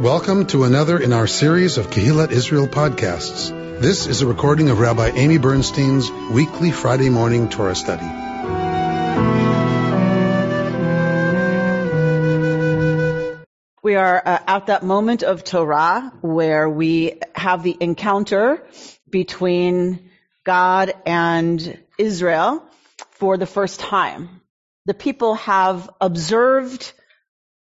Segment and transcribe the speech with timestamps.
[0.00, 3.50] Welcome to another in our series of Kehillat Israel podcasts.
[3.82, 8.06] This is a recording of Rabbi Amy Bernstein's weekly Friday morning Torah study.
[13.82, 18.66] We are uh, at that moment of Torah where we have the encounter
[19.10, 20.08] between
[20.44, 22.64] God and Israel
[23.10, 24.40] for the first time.
[24.86, 26.90] The people have observed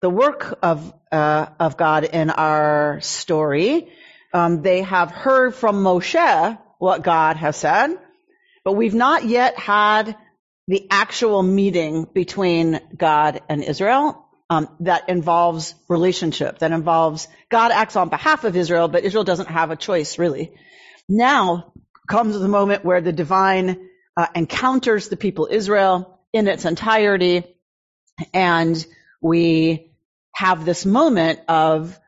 [0.00, 3.92] the work of uh, of God in our story.
[4.32, 7.96] Um, they have heard from Moshe what God has said,
[8.64, 10.16] but we've not yet had
[10.66, 17.96] the actual meeting between God and Israel um, that involves relationship, that involves God acts
[17.96, 20.52] on behalf of Israel, but Israel doesn't have a choice really.
[21.08, 21.72] Now
[22.06, 27.44] comes the moment where the divine uh, encounters the people Israel in its entirety,
[28.34, 28.86] and
[29.20, 29.87] we
[30.38, 31.98] have this moment of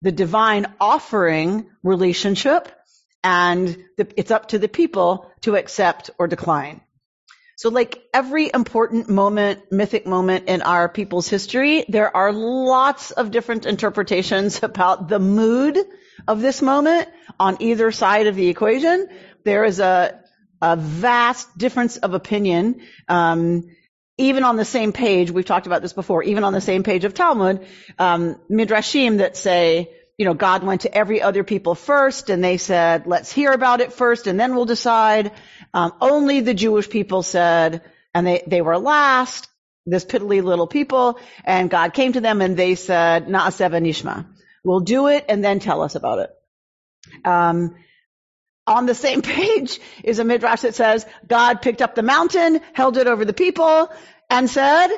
[0.00, 2.70] the divine offering relationship
[3.24, 3.66] and
[3.96, 6.82] the, it's up to the people to accept or decline.
[7.56, 13.32] So like every important moment, mythic moment in our people's history, there are lots of
[13.32, 15.76] different interpretations about the mood
[16.28, 17.08] of this moment
[17.40, 19.08] on either side of the equation.
[19.44, 20.20] There is a,
[20.62, 22.82] a vast difference of opinion.
[23.08, 23.64] Um,
[24.20, 27.04] even on the same page, we've talked about this before, even on the same page
[27.04, 27.66] of Talmud,
[27.98, 32.58] um, midrashim that say, you know, God went to every other people first, and they
[32.58, 35.32] said, let's hear about it first, and then we'll decide.
[35.72, 37.82] Um, only the Jewish people said,
[38.14, 39.48] and they they were last,
[39.86, 44.26] this piddly little people, and God came to them and they said, Na'aseh v'nishma.
[44.62, 46.30] We'll do it and then tell us about it.
[47.24, 47.76] Um,
[48.66, 52.96] on the same page is a midrash that says God picked up the mountain, held
[52.96, 53.90] it over the people,
[54.28, 54.88] and said,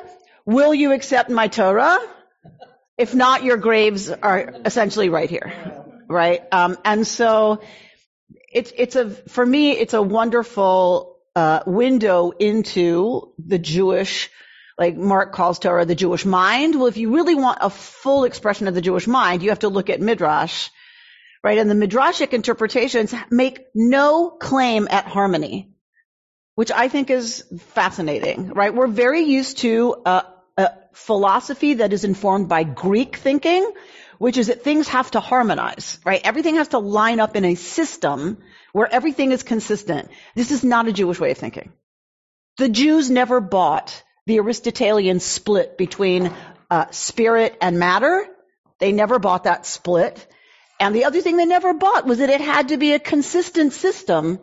[0.45, 1.99] will you accept my Torah?
[2.97, 5.51] If not, your graves are essentially right here.
[6.07, 6.41] Right?
[6.51, 7.61] Um, and so
[8.51, 14.29] it's, it's a, for me, it's a wonderful, uh, window into the Jewish,
[14.77, 16.75] like Mark calls Torah the Jewish mind.
[16.75, 19.69] Well, if you really want a full expression of the Jewish mind, you have to
[19.69, 20.69] look at Midrash
[21.43, 21.57] right?
[21.57, 25.73] And the Midrashic interpretations make no claim at harmony,
[26.55, 27.43] which I think is
[27.73, 28.73] fascinating, right?
[28.73, 30.25] We're very used to a,
[30.57, 33.69] a philosophy that is informed by Greek thinking,
[34.19, 36.21] which is that things have to harmonize, right?
[36.23, 38.37] Everything has to line up in a system
[38.71, 40.09] where everything is consistent.
[40.35, 41.73] This is not a Jewish way of thinking.
[42.57, 46.31] The Jews never bought the Aristotelian split between
[46.69, 48.27] uh, spirit and matter.
[48.79, 50.25] They never bought that split.
[50.83, 53.71] And the other thing they never bought was that it had to be a consistent
[53.71, 54.39] system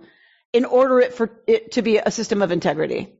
[0.55, 3.13] in order it for it to be a system of integrity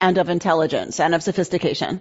[0.00, 2.00] and of intelligence and of sophistication.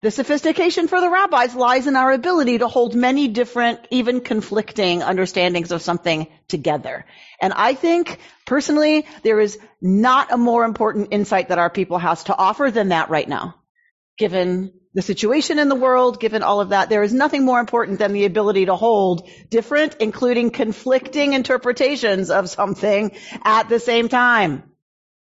[0.00, 5.04] The sophistication for the rabbis lies in our ability to hold many different, even conflicting
[5.04, 7.04] understandings of something together.
[7.40, 12.24] And I think personally, there is not a more important insight that our people has
[12.24, 13.54] to offer than that right now,
[14.18, 17.98] given the situation in the world, given all of that, there is nothing more important
[17.98, 24.64] than the ability to hold different, including conflicting interpretations of something at the same time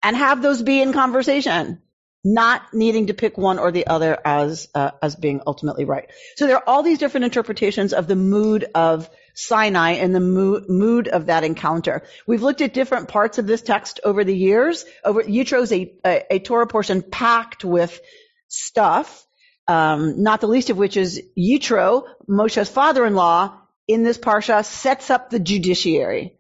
[0.03, 1.83] and have those be in conversation,
[2.25, 6.11] not needing to pick one or the other as, uh, as being ultimately right.
[6.37, 11.09] So there are all these different interpretations of the mood of Sinai and the mood,
[11.09, 12.03] of that encounter.
[12.27, 14.87] We've looked at different parts of this text over the years.
[15.05, 18.01] Over Yitro is a, a, a Torah portion packed with
[18.49, 19.27] stuff
[19.71, 25.31] um, not the least of which is Yitro, Moshe's father-in-law, in this parsha sets up
[25.31, 26.37] the judiciary.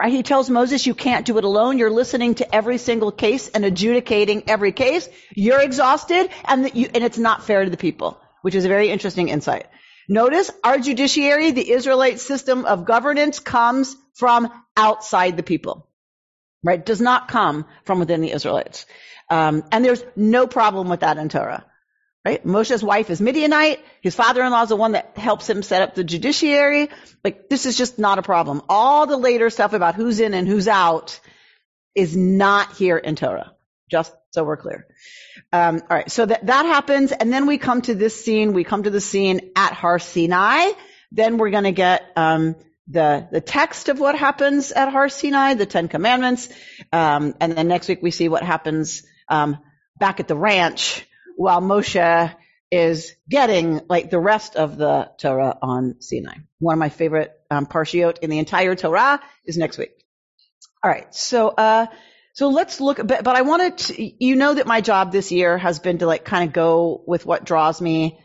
[0.00, 0.10] Right?
[0.10, 1.76] He tells Moses, you can't do it alone.
[1.76, 5.06] You're listening to every single case and adjudicating every case.
[5.34, 8.88] You're exhausted and, you, and it's not fair to the people, which is a very
[8.88, 9.66] interesting insight.
[10.08, 15.88] Notice our judiciary, the Israelite system of governance comes from outside the people.
[16.64, 16.84] Right?
[16.84, 18.86] Does not come from within the Israelites.
[19.28, 21.66] Um, and there's no problem with that in Torah.
[22.24, 22.44] Right?
[22.46, 23.80] Moshe's wife is Midianite.
[24.00, 26.88] His father-in-law is the one that helps him set up the judiciary.
[27.24, 28.62] Like, this is just not a problem.
[28.68, 31.18] All the later stuff about who's in and who's out
[31.96, 33.56] is not here in Torah.
[33.90, 34.86] Just so we're clear.
[35.52, 36.10] Um, all right.
[36.10, 37.10] So that, that happens.
[37.10, 38.52] And then we come to this scene.
[38.52, 40.70] We come to the scene at Har Sinai.
[41.10, 42.54] Then we're going to get, um,
[42.86, 46.48] the, the text of what happens at Har Sinai, the Ten Commandments.
[46.92, 49.58] Um, and then next week we see what happens, um,
[49.98, 51.04] back at the ranch
[51.42, 52.34] while Moshe
[52.70, 56.36] is getting like the rest of the Torah on Sinai.
[56.58, 59.92] One of my favorite um, parshiot in the entire Torah is next week.
[60.82, 61.86] All right, so uh,
[62.34, 62.96] so let's look.
[62.96, 66.06] But, but I wanted to, you know that my job this year has been to
[66.06, 68.18] like kind of go with what draws me,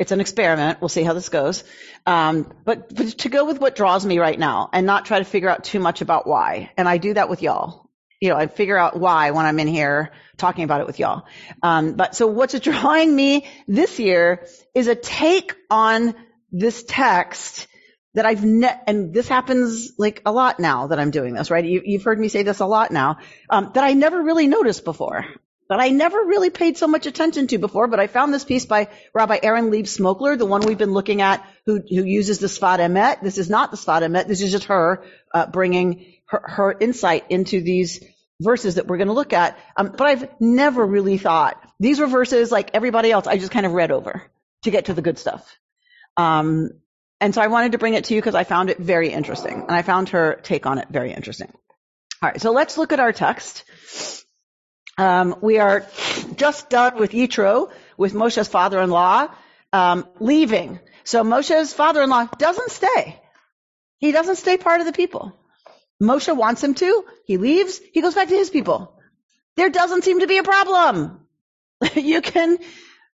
[0.00, 0.80] It's an experiment.
[0.80, 1.64] We'll see how this goes.
[2.06, 5.24] Um, but, but to go with what draws me right now and not try to
[5.24, 6.70] figure out too much about why.
[6.76, 7.85] And I do that with y'all.
[8.20, 11.24] You know, I figure out why when I'm in here talking about it with y'all.
[11.62, 16.14] Um, but so what's drawing me this year is a take on
[16.52, 17.66] this text
[18.14, 21.64] that I've ne- and this happens like a lot now that I'm doing this, right?
[21.64, 23.18] You, have heard me say this a lot now,
[23.50, 25.26] um, that I never really noticed before
[25.68, 28.66] that I never really paid so much attention to before, but I found this piece
[28.66, 32.46] by Rabbi Erin Leib Smokler, the one we've been looking at, who, who uses the
[32.46, 33.22] Sfat Emet.
[33.22, 34.28] This is not the Sfat Emet.
[34.28, 35.04] This is just her
[35.34, 38.02] uh, bringing her, her, insight into these
[38.40, 39.58] verses that we're going to look at.
[39.76, 43.26] Um, but I've never really thought these were verses like everybody else.
[43.26, 44.22] I just kind of read over
[44.64, 45.56] to get to the good stuff.
[46.16, 46.70] Um,
[47.20, 49.62] and so I wanted to bring it to you because I found it very interesting,
[49.62, 51.50] and I found her take on it very interesting.
[52.22, 53.64] All right, so let's look at our text.
[54.98, 55.86] Um, we are
[56.36, 59.28] just done with Yitro, with Moshe's father-in-law,
[59.72, 60.80] um, leaving.
[61.04, 63.20] So Moshe's father-in-law doesn't stay.
[63.98, 65.38] He doesn't stay part of the people.
[66.02, 67.04] Moshe wants him to.
[67.24, 67.80] He leaves.
[67.92, 68.94] He goes back to his people.
[69.56, 71.20] There doesn't seem to be a problem.
[71.94, 72.58] you can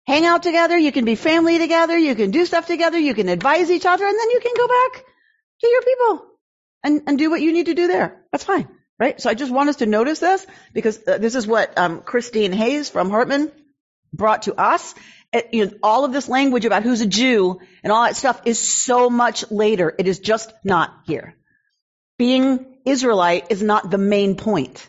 [0.06, 0.78] hang out together.
[0.78, 1.98] You can be family together.
[1.98, 3.00] You can do stuff together.
[3.00, 5.06] You can advise each other and then you can go back
[5.62, 6.26] to your people
[6.84, 8.22] and, and do what you need to do there.
[8.32, 8.68] That's fine
[9.00, 9.20] right?
[9.22, 12.52] So I just want us to notice this because uh, this is what um, Christine
[12.52, 13.52] Hayes from Hartman
[14.14, 14.96] brought to us.
[15.34, 18.42] It, you know, all of this language about who's a Jew and all that stuff
[18.46, 19.94] is so much later.
[19.98, 21.36] It is just not here.
[22.18, 24.88] Being Israelite is not the main point.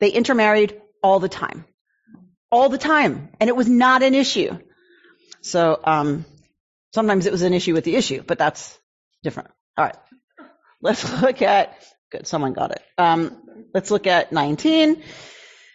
[0.00, 1.64] They intermarried all the time.
[2.50, 3.30] All the time.
[3.40, 4.58] And it was not an issue.
[5.42, 6.24] So, um,
[6.94, 8.78] sometimes it was an issue with the issue, but that's
[9.22, 9.50] different.
[9.76, 9.96] All right.
[10.80, 11.76] Let's look at
[12.14, 12.28] Good.
[12.28, 12.82] Someone got it.
[12.96, 13.42] Um,
[13.74, 15.02] let's look at 19.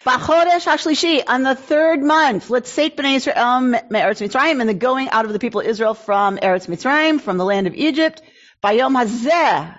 [0.05, 5.09] Bachodesh Hashlishi, on the third month, let's say Bnei Israel Eretz Mitzrayim, and the going
[5.09, 8.21] out of the people of Israel from Eretz Mitzrayim, from the land of Egypt,
[8.63, 9.77] Bayom Hazeh.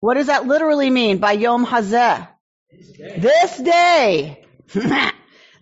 [0.00, 2.28] What does that literally mean, Bayom Hazeh?
[3.18, 4.44] This day.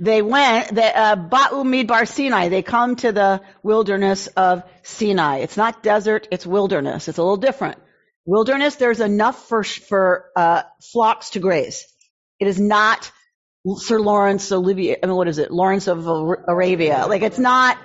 [0.00, 5.38] they went, they, uh, Ba'u Midbar Sinai, they come to the wilderness of Sinai.
[5.38, 7.08] It's not desert, it's wilderness.
[7.08, 7.78] It's a little different.
[8.26, 11.84] Wilderness, there's enough for, for, uh, flocks to graze.
[12.40, 13.10] It is not
[13.76, 15.50] Sir Laurence Olivier, I mean, what is it?
[15.50, 17.06] Lawrence of Arabia.
[17.06, 17.78] Like it's not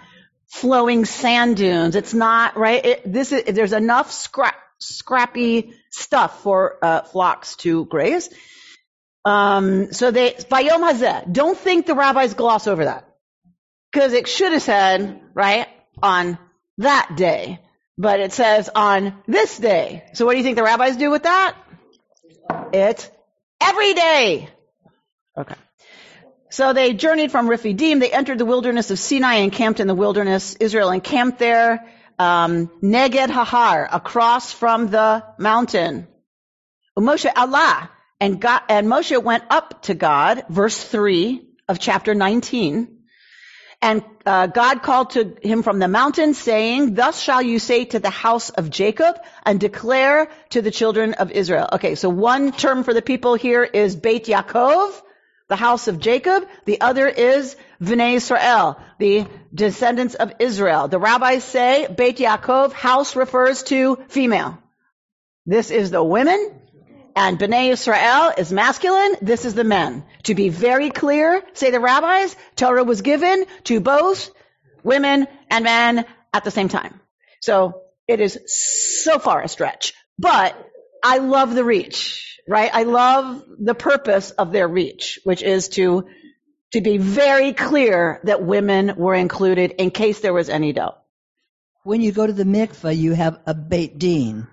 [0.48, 1.96] flowing sand dunes.
[1.96, 2.86] It's not, right?
[2.86, 8.30] It, this is, there's enough scrap, scrappy stuff for, uh, flocks to graze.
[9.26, 13.06] Um, so they, Bayom Hazeh, don't think the rabbis gloss over that.
[13.92, 15.68] Cause it should have said, right,
[16.02, 16.38] on
[16.78, 17.60] that day
[18.00, 20.06] but it says on this day.
[20.14, 21.54] So what do you think the rabbis do with that?
[22.72, 23.12] It's
[23.62, 24.50] every day.
[25.38, 25.56] Okay.
[26.50, 28.00] So they journeyed from Rephidim.
[28.00, 30.56] They entered the wilderness of Sinai and camped in the wilderness.
[30.56, 31.92] Israel encamped there.
[32.20, 36.08] Um, Neged Hahar, across from the mountain.
[36.98, 37.90] Moshe alah,
[38.20, 42.98] and God, and Moshe went up to God, verse 3 of chapter 19.
[43.82, 48.00] And uh, God called to him from the mountain, saying, Thus shall you say to
[48.00, 51.70] the house of Jacob, and declare to the children of Israel.
[51.74, 55.02] Okay, so one term for the people here is Beit Yaakov,
[55.50, 56.48] the house of Jacob.
[56.66, 60.88] The other is Vnei Israel, the descendants of Israel.
[60.88, 64.58] The rabbis say Beit Yaakov, house refers to female.
[65.46, 66.56] This is the women.
[67.16, 69.16] And Bnei Israel is masculine.
[69.22, 70.06] This is the men.
[70.24, 74.30] To be very clear, say the rabbis, Torah was given to both
[74.84, 77.02] women and men at the same time.
[77.42, 80.56] So it is so far a stretch, but
[81.04, 82.72] I love the reach, right?
[82.74, 86.08] I love the purpose of their reach, which is to,
[86.74, 91.00] to be very clear that women were included in case there was any doubt.
[91.84, 94.48] When you go to the mikveh, you have a Beit Din.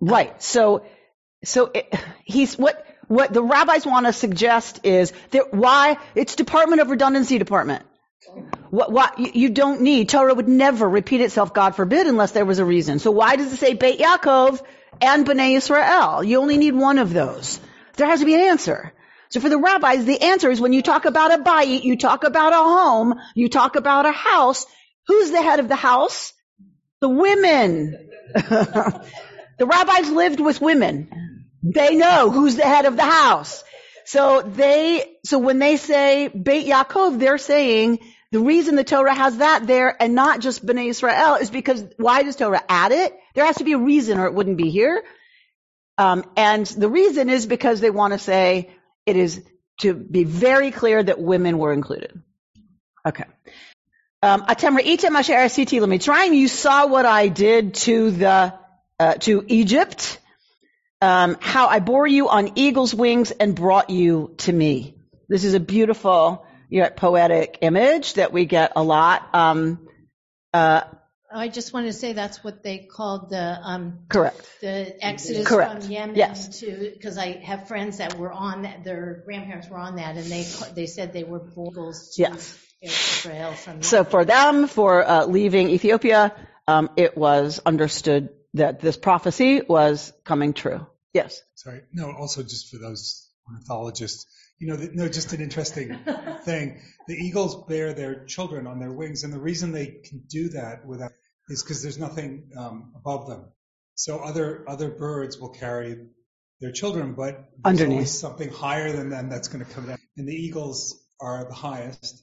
[0.00, 0.42] Right.
[0.42, 0.84] So
[1.44, 6.80] so it, he's what what the rabbis want to suggest is that why it's Department
[6.80, 7.84] of Redundancy Department.
[8.70, 12.44] What, what you, you don't need Torah would never repeat itself, God forbid, unless there
[12.44, 12.98] was a reason.
[12.98, 14.62] So why does it say Beit Yaakov
[15.00, 16.22] and Bnei Israel?
[16.22, 17.60] You only need one of those.
[17.96, 18.92] There has to be an answer.
[19.30, 22.24] So for the rabbis, the answer is when you talk about a bayit, you talk
[22.24, 24.66] about a home, you talk about a house.
[25.06, 26.32] Who's the head of the house?
[27.00, 28.10] The women.
[28.34, 29.06] the
[29.60, 31.46] rabbis lived with women.
[31.62, 33.64] They know who's the head of the house.
[34.04, 38.00] So they, so when they say Beit Yaakov, they're saying
[38.32, 42.22] the reason the Torah has that there and not just Bnei Israel is because why
[42.22, 43.14] does Torah add it?
[43.34, 45.02] There has to be a reason or it wouldn't be here.
[45.98, 48.70] Um, and the reason is because they want to say
[49.06, 49.42] it is
[49.80, 52.20] to be very clear that women were included.
[53.06, 53.24] Okay.
[54.22, 54.44] Um.
[56.34, 58.54] You saw what I did to the
[58.98, 60.20] uh, to Egypt.
[61.00, 64.94] Um, how I bore you on eagle's wings and brought you to me.
[65.28, 69.28] This is a beautiful, you know, poetic image that we get a lot.
[69.34, 69.88] Um,
[70.54, 70.82] uh,
[71.34, 74.46] I just wanted to say that's what they called the um, correct.
[74.60, 75.82] the exodus Correct.
[75.82, 76.60] from Yemen Yes.
[76.60, 78.84] to because I have friends that were on that.
[78.84, 82.58] Their grandparents were on that, and they they said they were bulls to Yes.
[82.80, 86.34] Israel from So for them, for uh, leaving Ethiopia,
[86.66, 90.86] um, it was understood that this prophecy was coming true.
[91.12, 91.42] Yes.
[91.54, 91.82] Sorry.
[91.92, 94.26] No, also just for those ornithologists,
[94.58, 95.98] you know, the, no, just an interesting
[96.44, 96.80] thing.
[97.08, 100.86] The eagles bear their children on their wings, and the reason they can do that
[100.86, 101.12] without
[101.48, 103.46] is because there's nothing um, above them.
[103.94, 106.06] So other other birds will carry
[106.60, 107.34] their children, but
[107.64, 108.08] there's Underneath.
[108.08, 109.98] something higher than them that's going to come down.
[110.16, 112.22] And the eagles are the highest.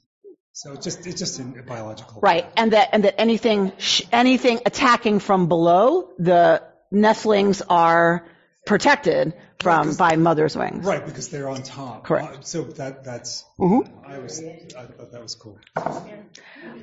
[0.54, 2.22] So it's just it's just a biological.
[2.22, 2.46] Right.
[2.58, 8.26] And that, and that anything, sh- anything attacking from below, the nestlings are
[8.66, 10.86] protected from, by mother's wings.
[10.86, 12.06] Right, because they're on top.
[12.06, 12.38] Correct.
[12.38, 13.90] Uh, so that that's Mhm.
[14.06, 15.60] I was I thought that was cool.
[15.76, 16.04] All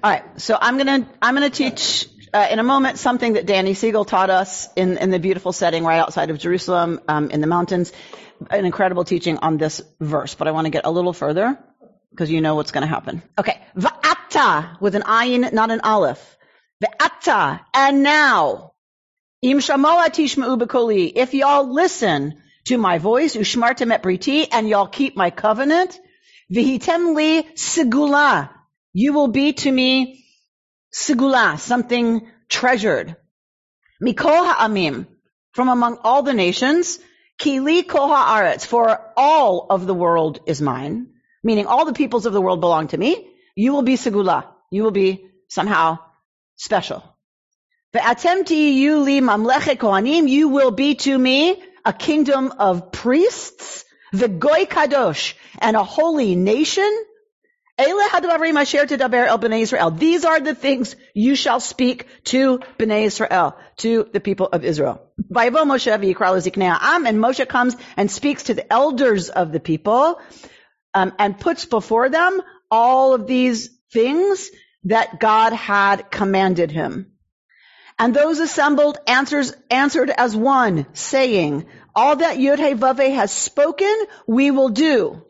[0.02, 0.40] right.
[0.40, 3.72] So I'm going to, I'm going to teach uh, in a moment something that Danny
[3.72, 7.46] Siegel taught us in, in the beautiful setting right outside of Jerusalem, um, in the
[7.46, 7.92] mountains.
[8.50, 11.58] An incredible teaching on this verse, but I want to get a little further
[12.10, 13.22] because you know what's going to happen.
[13.38, 13.58] Okay.
[13.74, 16.36] Va'ata with an ayin, not an aleph.
[16.84, 17.60] Va'ata.
[17.72, 18.72] And now.
[19.40, 21.12] Im shamoa tishma'u b'koli.
[21.14, 25.98] If y'all listen to my voice, ushmartem et briti, and y'all keep my covenant,
[26.52, 28.50] vihitem li sigula.
[28.92, 30.25] You will be to me
[30.96, 33.16] sigula, something treasured.
[34.02, 35.06] Mikol ha'amim,
[35.52, 36.98] from among all the nations,
[37.38, 41.08] kili kol ha'aretz, for all of the world is mine,
[41.42, 43.28] meaning all the peoples of the world belong to me.
[43.54, 44.46] You will be sigula.
[44.70, 45.98] You will be somehow
[46.56, 47.02] special.
[47.94, 53.84] Ve'atem tiyu li mamlechet kohanim, you will be to me a kingdom of priests,
[54.14, 57.04] ve'goy kadosh, and a holy nation.
[57.78, 57.92] These
[60.24, 65.02] are the things you shall speak to bnei Israel, to the people of Israel.
[65.18, 65.58] And
[67.18, 70.18] Moshe comes and speaks to the elders of the people,
[70.94, 72.40] um, and puts before them
[72.70, 74.50] all of these things
[74.84, 77.12] that God had commanded him.
[77.98, 83.94] And those assembled answers, answered as one, saying, all that Yud-Heh-Vaveh has spoken,
[84.26, 85.22] we will do.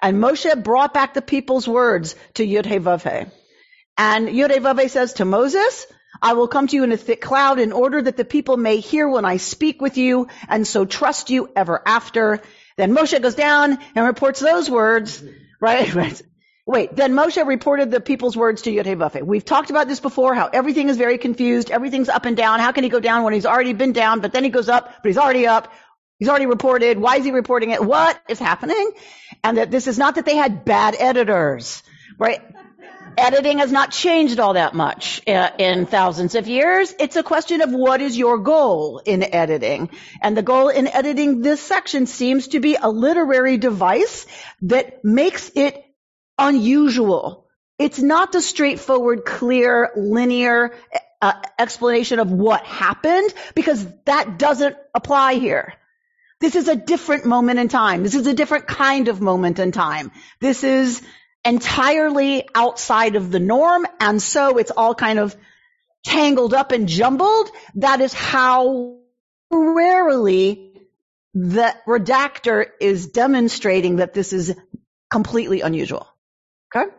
[0.00, 3.30] And Moshe brought back the people's words to Yud-Heh-Vaveh.
[3.96, 5.86] And Yud-Heh-Vaveh says to Moses,
[6.22, 8.78] I will come to you in a thick cloud in order that the people may
[8.78, 12.40] hear when I speak with you and so trust you ever after.
[12.76, 15.22] Then Moshe goes down and reports those words,
[15.60, 15.92] right?
[16.02, 16.22] right.
[16.64, 19.22] Wait, then Moshe reported the people's words to Yud-Heh-Vaveh.
[19.22, 22.60] We've talked about this before, how everything is very confused, everything's up and down.
[22.60, 24.92] How can he go down when he's already been down, but then he goes up,
[25.02, 25.72] but he's already up.
[26.18, 26.98] He's already reported.
[26.98, 27.82] Why is he reporting it?
[27.82, 28.92] What is happening?
[29.44, 31.82] And that this is not that they had bad editors,
[32.18, 32.42] right?
[33.16, 36.94] Editing has not changed all that much uh, in thousands of years.
[37.00, 39.90] It's a question of what is your goal in editing.
[40.22, 44.26] And the goal in editing this section seems to be a literary device
[44.62, 45.84] that makes it
[46.38, 47.48] unusual.
[47.78, 50.74] It's not the straightforward, clear, linear
[51.20, 55.74] uh, explanation of what happened because that doesn't apply here.
[56.40, 58.02] This is a different moment in time.
[58.02, 60.12] This is a different kind of moment in time.
[60.40, 61.02] This is
[61.44, 65.36] entirely outside of the norm, and so it's all kind of
[66.04, 67.50] tangled up and jumbled.
[67.76, 68.98] That is how
[69.50, 70.72] rarely
[71.34, 74.54] the redactor is demonstrating that this is
[75.10, 76.06] completely unusual.
[76.74, 76.90] Okay?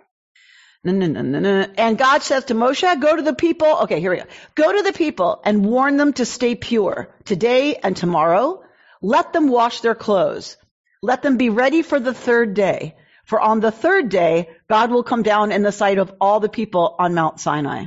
[0.84, 1.68] No, no, no, no, no.
[1.78, 3.68] And God says to Moshe, go to the people.
[3.84, 4.24] Okay, here we go.
[4.56, 8.64] Go to the people and warn them to stay pure today and tomorrow.
[9.02, 10.58] Let them wash their clothes.
[11.02, 12.96] Let them be ready for the third day.
[13.26, 16.50] For on the third day, God will come down in the sight of all the
[16.50, 17.86] people on Mount Sinai.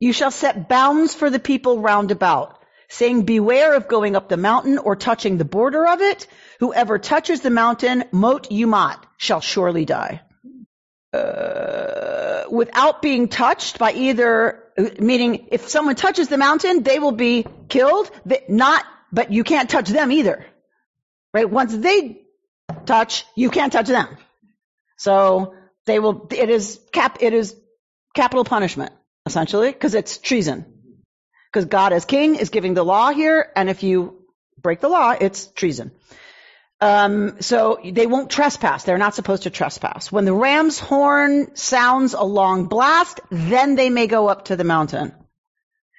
[0.00, 2.58] You shall set bounds for the people round about,
[2.88, 6.26] saying, beware of going up the mountain or touching the border of it.
[6.60, 10.22] Whoever touches the mountain, mot yumat, shall surely die.
[11.12, 14.64] Uh, without being touched by either,
[14.98, 18.10] meaning if someone touches the mountain, they will be killed,
[18.48, 20.44] not, but you can't touch them either.
[21.32, 21.48] Right?
[21.48, 22.22] Once they
[22.86, 24.16] touch, you can't touch them.
[24.96, 25.54] So
[25.86, 27.56] they will, it is cap, it is
[28.14, 28.92] capital punishment,
[29.26, 30.66] essentially, because it's treason.
[31.52, 34.22] Because God as king is giving the law here, and if you
[34.60, 35.92] break the law, it's treason.
[36.80, 38.84] Um, so they won't trespass.
[38.84, 40.12] They're not supposed to trespass.
[40.12, 44.64] When the ram's horn sounds a long blast, then they may go up to the
[44.64, 45.12] mountain.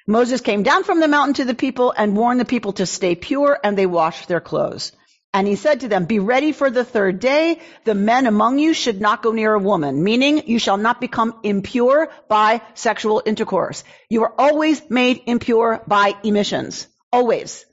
[0.10, 3.14] Moses came down from the mountain to the people and warned the people to stay
[3.14, 4.92] pure, and they washed their clothes.
[5.36, 7.60] And he said to them, be ready for the third day.
[7.84, 11.36] The men among you should not go near a woman, meaning you shall not become
[11.44, 13.84] impure by sexual intercourse.
[14.10, 16.88] You are always made impure by emissions.
[17.14, 17.68] Always.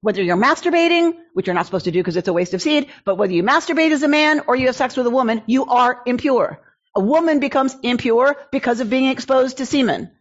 [0.00, 2.86] Whether you're masturbating, which you're not supposed to do because it's a waste of seed,
[3.04, 5.64] but whether you masturbate as a man or you have sex with a woman, you
[5.64, 6.60] are impure.
[6.94, 10.12] A woman becomes impure because of being exposed to semen.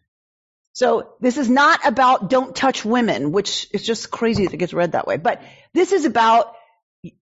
[0.79, 4.73] So this is not about don't touch women, which is just crazy that it gets
[4.73, 5.17] read that way.
[5.17, 5.41] But
[5.73, 6.55] this is about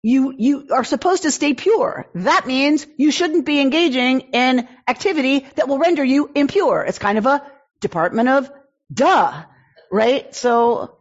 [0.03, 2.05] you, you are supposed to stay pure.
[2.13, 6.83] That means you shouldn't be engaging in activity that will render you impure.
[6.83, 7.41] It's kind of a
[7.79, 8.51] department of
[8.93, 9.43] duh,
[9.91, 10.35] right?
[10.35, 10.99] So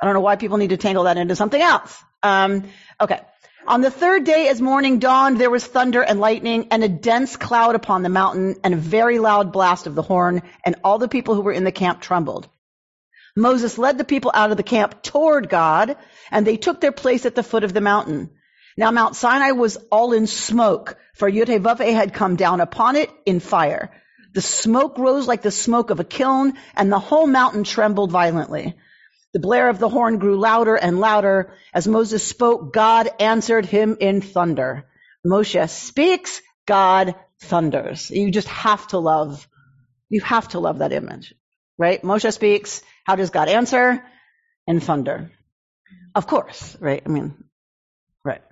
[0.00, 2.00] I don't know why people need to tangle that into something else.
[2.22, 2.68] Um,
[3.00, 3.22] okay.
[3.68, 7.36] On the third day, as morning dawned, there was thunder and lightning and a dense
[7.36, 11.06] cloud upon the mountain and a very loud blast of the horn, and all the
[11.06, 12.48] people who were in the camp trembled.
[13.36, 15.98] Moses led the people out of the camp toward God,
[16.30, 18.30] and they took their place at the foot of the mountain.
[18.78, 23.38] Now Mount Sinai was all in smoke, for Yudhevaveh had come down upon it in
[23.38, 23.90] fire.
[24.32, 28.76] The smoke rose like the smoke of a kiln, and the whole mountain trembled violently.
[29.34, 31.52] The blare of the horn grew louder and louder.
[31.74, 34.86] As Moses spoke, God answered him in thunder.
[35.26, 38.10] Moshe speaks, God thunders.
[38.10, 39.46] You just have to love,
[40.08, 41.34] you have to love that image,
[41.76, 42.02] right?
[42.02, 44.02] Moshe speaks, how does God answer?
[44.66, 45.30] In thunder.
[46.14, 47.02] Of course, right?
[47.04, 47.44] I mean,
[48.24, 48.42] right.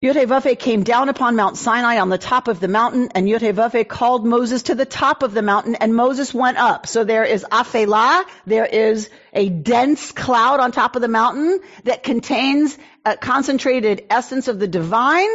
[0.00, 4.24] Yudhevaveh came down upon Mount Sinai on the top of the mountain, and Yudhevaveh called
[4.24, 6.86] Moses to the top of the mountain, and Moses went up.
[6.86, 12.04] So there is Afelah, there is a dense cloud on top of the mountain that
[12.04, 15.30] contains a concentrated essence of the divine.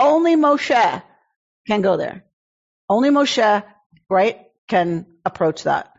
[0.00, 1.02] Only Moshe
[1.68, 2.24] can go there.
[2.88, 3.62] Only Moshe,
[4.10, 5.91] right, can approach that.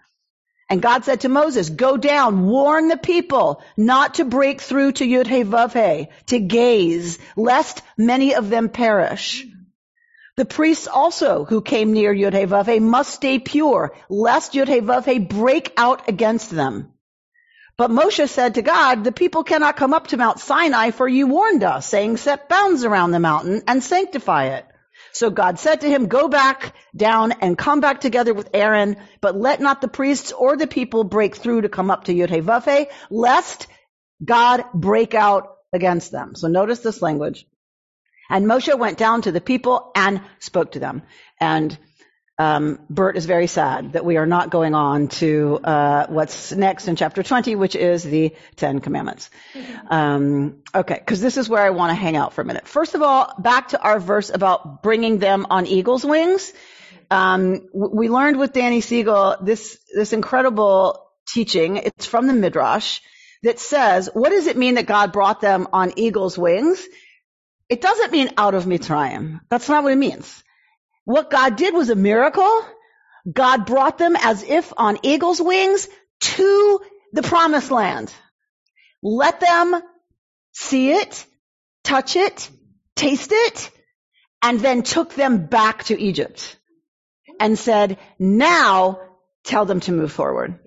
[0.74, 5.06] And God said to Moses, go down, warn the people not to break through to
[5.06, 9.46] Yud-Heh, to gaze, lest many of them perish.
[10.36, 16.50] The priests also who came near Yud-Heh must stay pure, lest Yud-Heh break out against
[16.50, 16.92] them.
[17.78, 21.28] But Moshe said to God, the people cannot come up to Mount Sinai for you
[21.28, 24.66] warned us, saying set bounds around the mountain and sanctify it.
[25.14, 29.36] So God said to him, go back down and come back together with Aaron, but
[29.38, 33.68] let not the priests or the people break through to come up to Yud lest
[34.24, 36.34] God break out against them.
[36.36, 37.46] So notice this language.
[38.30, 41.04] And Moshe went down to the people and spoke to them.
[41.40, 41.78] And
[42.40, 46.88] um, Bert is very sad that we are not going on to uh, what's next
[46.88, 49.30] in chapter 20, which is the Ten Commandments.
[49.88, 52.68] Um, okay, because this is where I want to hang out for a minute.
[52.68, 56.52] First of all, back to our verse about bringing them on eagle's wings.
[57.12, 61.78] Um, we learned with Danny Siegel this this incredible teaching.
[61.78, 63.00] It's from the Midrash
[63.44, 66.84] that says, what does it mean that God brought them on eagle's wings?
[67.70, 69.42] It doesn't mean out of Mitzrayim.
[69.50, 70.44] That's not what it means.
[71.06, 72.66] What God did was a miracle.
[73.32, 75.88] God brought them as if on eagle's wings
[76.22, 78.14] to the promised land.
[79.02, 79.82] Let them
[80.54, 81.26] see it,
[81.84, 82.50] touch it,
[82.96, 83.70] taste it,
[84.42, 86.58] and then took them back to Egypt
[87.40, 89.00] and said, now
[89.44, 90.60] tell them to move forward.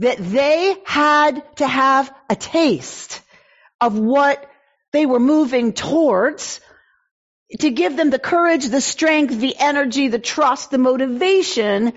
[0.00, 3.22] That they had to have a taste
[3.80, 4.50] of what
[4.92, 6.60] they were moving towards
[7.60, 11.92] to give them the courage, the strength, the energy, the trust, the motivation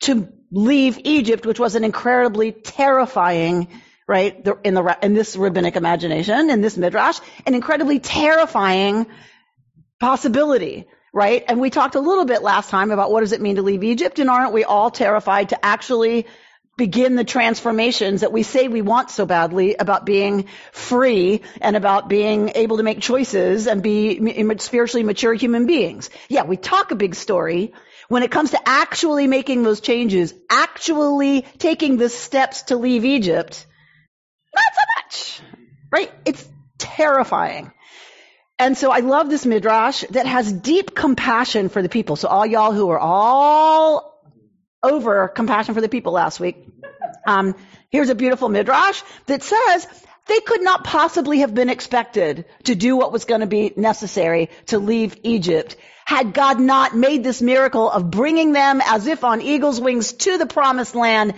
[0.00, 3.68] to leave Egypt, which was an incredibly terrifying,
[4.06, 9.06] right, in the, in this rabbinic imagination, in this midrash, an incredibly terrifying
[9.98, 11.44] possibility, right?
[11.48, 13.82] And we talked a little bit last time about what does it mean to leave
[13.82, 16.26] Egypt, and aren't we all terrified to actually
[16.82, 22.08] begin the transformations that we say we want so badly about being free and about
[22.08, 24.18] being able to make choices and be
[24.58, 26.10] spiritually mature human beings.
[26.28, 27.72] Yeah, we talk a big story.
[28.08, 33.64] When it comes to actually making those changes, actually taking the steps to leave Egypt,
[34.52, 35.40] not so much,
[35.92, 36.10] right?
[36.24, 36.44] It's
[36.78, 37.70] terrifying.
[38.58, 42.16] And so I love this midrash that has deep compassion for the people.
[42.16, 44.11] So all y'all who are all
[44.82, 46.66] over compassion for the people last week.
[47.26, 47.54] Um,
[47.90, 49.86] here's a beautiful midrash that says
[50.26, 54.50] they could not possibly have been expected to do what was going to be necessary
[54.66, 59.40] to leave Egypt had God not made this miracle of bringing them as if on
[59.40, 61.34] eagle's wings to the promised land,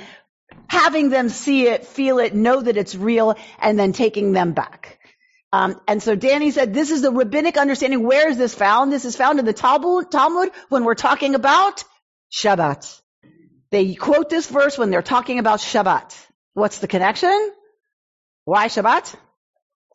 [0.69, 4.99] having them see it, feel it, know that it's real, and then taking them back.
[5.53, 8.03] Um, and so Danny said, this is the rabbinic understanding.
[8.03, 8.93] Where is this found?
[8.93, 11.85] This is found in the Talmud, Talmud when we're talking about
[12.33, 13.01] Shabbat.
[13.75, 16.15] They quote this verse when they're talking about Shabbat.
[16.53, 17.51] What's the connection?
[18.45, 19.13] Why Shabbat?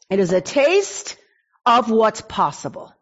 [0.10, 1.15] It is a taste
[1.65, 2.94] of what's possible.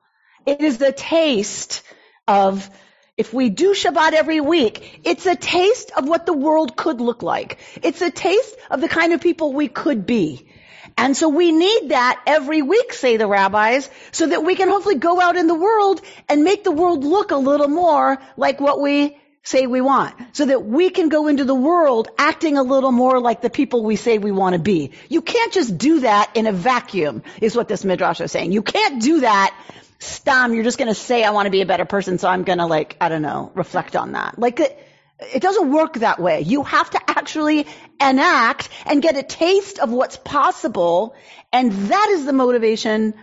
[0.45, 1.81] It is the taste
[2.27, 2.69] of
[3.17, 7.23] if we do Shabbat every week, it's a taste of what the world could look
[7.23, 7.57] like.
[7.81, 10.47] It's a taste of the kind of people we could be.
[10.95, 14.99] And so we need that every week, say the rabbis, so that we can hopefully
[14.99, 18.79] go out in the world and make the world look a little more like what
[18.79, 20.15] we say we want.
[20.33, 23.83] So that we can go into the world acting a little more like the people
[23.83, 24.91] we say we want to be.
[25.09, 28.51] You can't just do that in a vacuum, is what this midrash is saying.
[28.51, 29.55] You can't do that
[29.99, 32.43] stam, you're just going to say, I want to be a better person, so I'm
[32.43, 34.37] going to like, I don't know, reflect on that.
[34.37, 34.77] Like, it,
[35.19, 36.41] it doesn't work that way.
[36.41, 37.65] You have to actually
[37.99, 41.15] enact and get a taste of what's possible,
[41.51, 43.13] and that is the motivation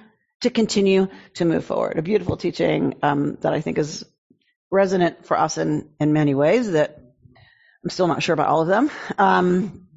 [0.40, 1.98] to continue to move forward.
[1.98, 4.04] A beautiful teaching um, that I think is
[4.74, 6.98] resonant for us in, in many ways that
[7.82, 8.90] I'm still not sure about all of them.
[9.16, 9.88] Um,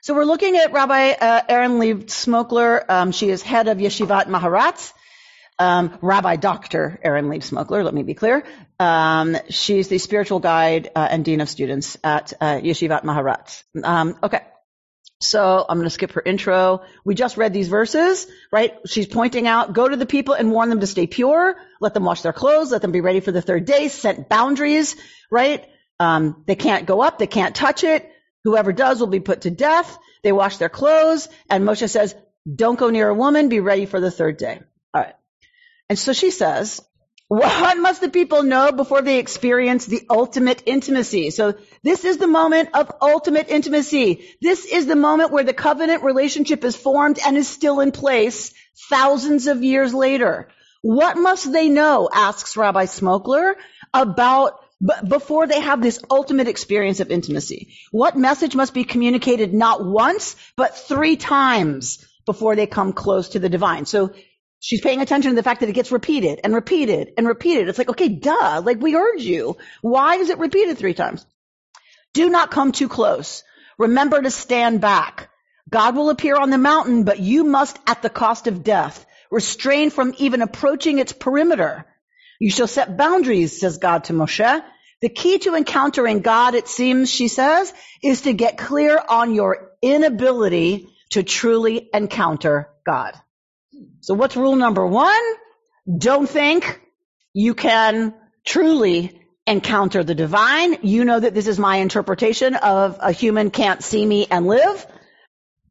[0.00, 2.84] so we're looking at Rabbi uh, Erin Leib Smokler.
[2.88, 4.92] Um, she is head of Yeshivat Maharat.
[5.58, 6.98] Um, Rabbi Dr.
[7.02, 8.44] Erin Leib Smokler, let me be clear.
[8.78, 13.62] Um, she's the spiritual guide uh, and dean of students at uh, Yeshivat Maharat.
[13.82, 14.42] Um, okay.
[15.20, 16.82] So I'm going to skip her intro.
[17.04, 18.74] We just read these verses, right?
[18.86, 22.04] She's pointing out, go to the people and warn them to stay pure, let them
[22.04, 24.94] wash their clothes, let them be ready for the third day, set boundaries,
[25.30, 25.64] right?
[25.98, 28.10] Um, they can't go up, they can't touch it.
[28.44, 29.98] Whoever does will be put to death.
[30.22, 32.14] They wash their clothes, and Moshe says,
[32.52, 34.60] don't go near a woman, be ready for the third day.
[34.92, 35.14] All right.
[35.88, 36.82] And so she says,
[37.28, 41.30] what must the people know before they experience the ultimate intimacy?
[41.30, 44.28] So this is the moment of ultimate intimacy.
[44.40, 48.54] This is the moment where the covenant relationship is formed and is still in place
[48.88, 50.48] thousands of years later.
[50.82, 53.54] What must they know, asks Rabbi Smokler,
[53.92, 54.60] about
[55.08, 57.74] before they have this ultimate experience of intimacy?
[57.90, 63.40] What message must be communicated not once, but three times before they come close to
[63.40, 63.86] the divine?
[63.86, 64.12] So
[64.60, 67.68] She's paying attention to the fact that it gets repeated and repeated and repeated.
[67.68, 69.56] It's like, okay, duh, like we heard you.
[69.82, 71.24] Why is it repeated three times?
[72.14, 73.44] Do not come too close.
[73.78, 75.28] Remember to stand back.
[75.68, 79.90] God will appear on the mountain, but you must at the cost of death restrain
[79.90, 81.84] from even approaching its perimeter.
[82.38, 84.64] You shall set boundaries, says God to Moshe.
[85.02, 89.72] The key to encountering God, it seems, she says, is to get clear on your
[89.82, 93.14] inability to truly encounter God.
[94.06, 95.20] So what's rule number one?
[95.98, 96.80] Don't think
[97.34, 98.14] you can
[98.44, 100.78] truly encounter the divine.
[100.82, 104.86] You know that this is my interpretation of a human can't see me and live.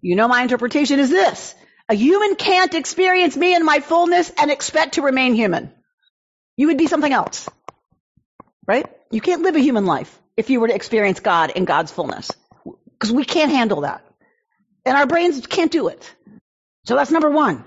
[0.01, 1.55] You know my interpretation is this.
[1.87, 5.71] A human can't experience me in my fullness and expect to remain human.
[6.57, 7.49] You would be something else.
[8.67, 8.85] Right?
[9.11, 12.29] You can't live a human life if you were to experience God in God's fullness.
[12.99, 14.05] Because we can't handle that.
[14.83, 16.13] And our brains can't do it.
[16.83, 17.63] So that's number one.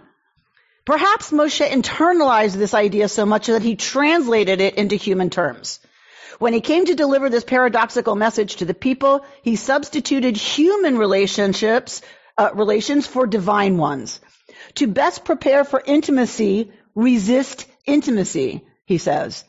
[0.89, 5.81] Perhaps Moshe internalized this idea so much that he translated it into human terms.
[6.39, 12.01] When he came to deliver this paradoxical message to the people, he substituted human relationships,
[12.39, 14.19] uh, relations for divine ones.
[14.77, 19.45] To best prepare for intimacy, resist intimacy, he says.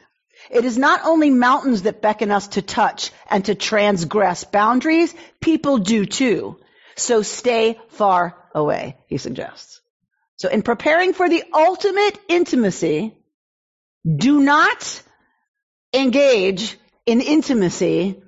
[0.52, 5.78] It is not only mountains that beckon us to touch and to transgress boundaries, people
[5.78, 6.60] do too.
[6.97, 9.80] So stay far away, he suggests.
[10.39, 13.13] So in preparing for the ultimate intimacy,
[14.06, 15.04] do not
[15.93, 18.21] engage in intimacy.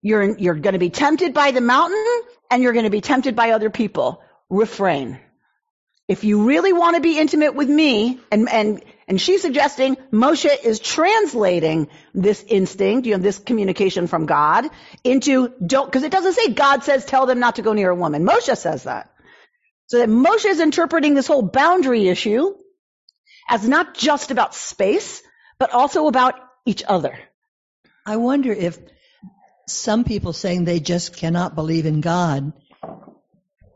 [0.00, 3.34] You're, you're going to be tempted by the mountain and you're going to be tempted
[3.34, 4.22] by other people.
[4.48, 5.18] Refrain.
[6.06, 10.54] If you really want to be intimate with me, and, and, and she's suggesting Moshe
[10.62, 14.68] is translating this instinct, you know, this communication from God
[15.02, 17.96] into don't, because it doesn't say God says tell them not to go near a
[17.96, 18.24] woman.
[18.24, 19.13] Moshe says that.
[19.94, 22.52] So that Moshe is interpreting this whole boundary issue
[23.48, 25.22] as not just about space,
[25.56, 26.34] but also about
[26.66, 27.16] each other.
[28.04, 28.76] I wonder if
[29.68, 32.54] some people saying they just cannot believe in God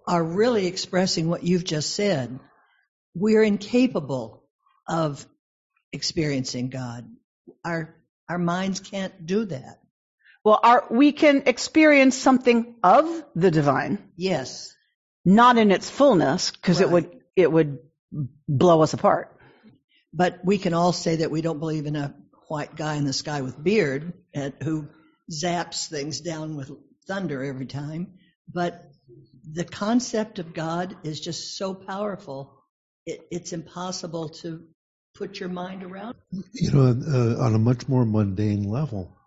[0.09, 2.41] are really expressing what you've just said.
[3.15, 4.43] We're incapable
[4.89, 5.25] of
[5.93, 7.09] experiencing God.
[7.65, 7.95] Our
[8.29, 9.79] our minds can't do that.
[10.45, 14.11] Well, our, we can experience something of the divine.
[14.17, 14.75] Yes
[15.25, 16.89] not in its fullness because right.
[16.89, 17.79] it would it would
[18.49, 19.37] blow us apart.
[20.13, 22.15] But we can all say that we don't believe in a
[22.49, 24.15] white guy in the sky with beard
[24.63, 24.89] who
[25.31, 26.71] zaps things down with
[27.07, 28.15] thunder every time.
[28.53, 28.91] But
[29.51, 32.63] the concept of God is just so powerful.
[33.07, 34.65] it, it's impossible to
[35.15, 36.17] put your mind around.
[36.53, 39.18] You know, uh, on a much more mundane level,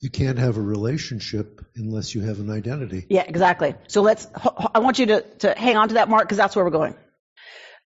[0.00, 3.06] you can't have a relationship unless you have an identity.
[3.08, 3.74] Yeah, exactly.
[3.88, 4.26] So let's,
[4.74, 6.94] I want you to, to hang on to that, Mark, because that's where we're going.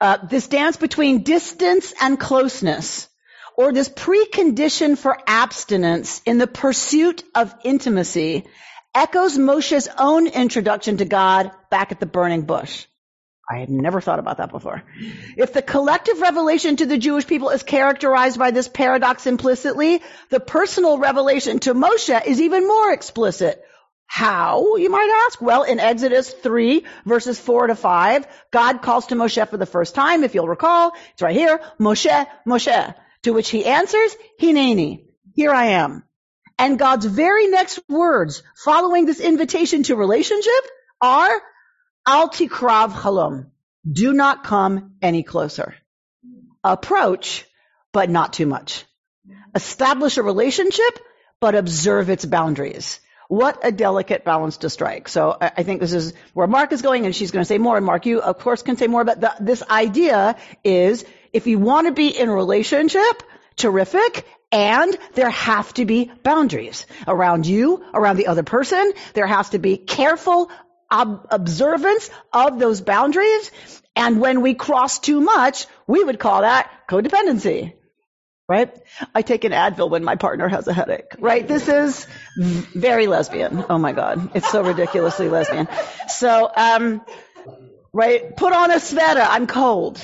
[0.00, 3.08] Uh, this dance between distance and closeness,
[3.56, 8.44] or this precondition for abstinence in the pursuit of intimacy,
[8.94, 12.86] echoes Moshe's own introduction to God back at the burning bush.
[13.52, 14.82] I had never thought about that before.
[15.36, 20.40] If the collective revelation to the Jewish people is characterized by this paradox implicitly, the
[20.40, 23.62] personal revelation to Moshe is even more explicit.
[24.06, 25.42] How, you might ask?
[25.42, 29.94] Well, in Exodus 3 verses 4 to 5, God calls to Moshe for the first
[29.94, 30.92] time, if you'll recall.
[31.12, 31.60] It's right here.
[31.78, 32.94] Moshe, Moshe.
[33.24, 35.04] To which he answers, Hineni.
[35.34, 36.04] Here I am.
[36.58, 40.64] And God's very next words following this invitation to relationship
[41.02, 41.42] are,
[42.06, 43.46] Al tikrav halom.
[43.90, 45.74] Do not come any closer.
[46.64, 47.44] Approach,
[47.92, 48.84] but not too much.
[49.54, 50.98] Establish a relationship,
[51.40, 53.00] but observe its boundaries.
[53.28, 55.08] What a delicate balance to strike.
[55.08, 57.76] So I think this is where Mark is going, and she's going to say more.
[57.76, 59.04] And Mark, you of course can say more.
[59.04, 63.22] But the, this idea is, if you want to be in relationship,
[63.56, 64.26] terrific.
[64.50, 68.92] And there have to be boundaries around you, around the other person.
[69.14, 70.50] There has to be careful
[70.92, 73.50] ob- observance of those boundaries.
[73.96, 77.74] And when we cross too much, we would call that codependency.
[78.48, 78.74] Right?
[79.14, 81.14] I take an Advil when my partner has a headache.
[81.18, 81.46] Right?
[81.46, 83.64] This is very lesbian.
[83.70, 84.32] Oh my God.
[84.34, 85.68] It's so ridiculously lesbian.
[86.08, 87.00] So, um,
[87.92, 88.36] right?
[88.36, 89.20] Put on a sweater.
[89.22, 90.00] I'm cold.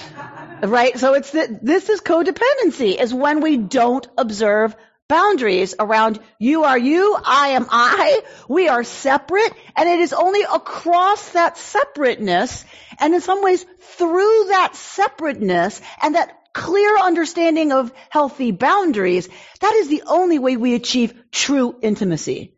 [0.62, 0.98] Right?
[0.98, 4.74] So it's the, this is codependency is when we don't observe
[5.08, 10.42] boundaries around you are you, I am I, we are separate, and it is only
[10.42, 12.64] across that separateness,
[13.00, 19.28] and in some ways through that separateness and that clear understanding of healthy boundaries,
[19.60, 22.54] that is the only way we achieve true intimacy.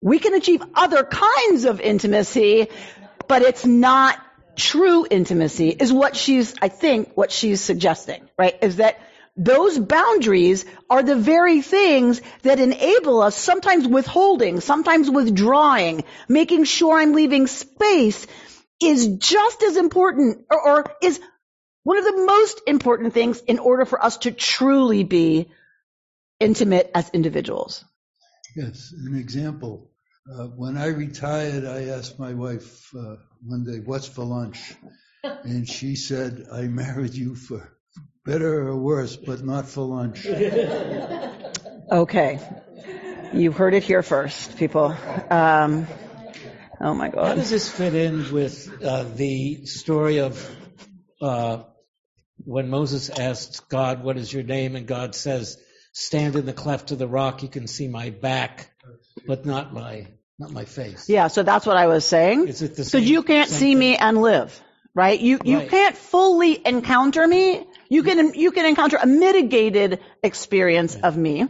[0.00, 2.68] We can achieve other kinds of intimacy,
[3.26, 4.18] but it's not
[4.56, 8.56] true intimacy is what she's, I think, what she's suggesting, right?
[8.62, 8.98] Is that
[9.36, 16.98] those boundaries are the very things that enable us, sometimes withholding, sometimes withdrawing, making sure
[16.98, 18.26] I'm leaving space
[18.80, 21.20] is just as important or, or is
[21.82, 25.50] one of the most important things in order for us to truly be
[26.38, 27.84] intimate as individuals.
[28.54, 29.90] Yes, an example.
[30.32, 34.74] Uh, when I retired, I asked my wife uh, one day, "What's for lunch?"
[35.22, 37.68] And she said, "I married you for
[38.24, 40.26] better or worse, but not for lunch."
[41.92, 42.40] Okay,
[43.34, 44.96] you heard it here first, people.
[45.30, 45.86] Um,
[46.80, 47.28] oh my God.
[47.28, 50.56] How does this fit in with uh, the story of
[51.20, 51.64] uh,
[52.38, 55.58] when Moses asked God, "What is your name?" and God says,
[55.92, 57.42] "Stand in the cleft of the rock.
[57.42, 58.70] You can see my back,
[59.26, 60.08] but not my
[60.38, 62.48] not my face." Yeah, so that's what I was saying.
[62.48, 63.78] Is it the So same- you can't see thing?
[63.78, 64.58] me and live,
[64.94, 65.20] right?
[65.20, 65.68] You you Right.
[65.68, 67.66] can't fully encounter me.
[67.88, 71.38] You can you can encounter a mitigated experience of me.
[71.40, 71.48] You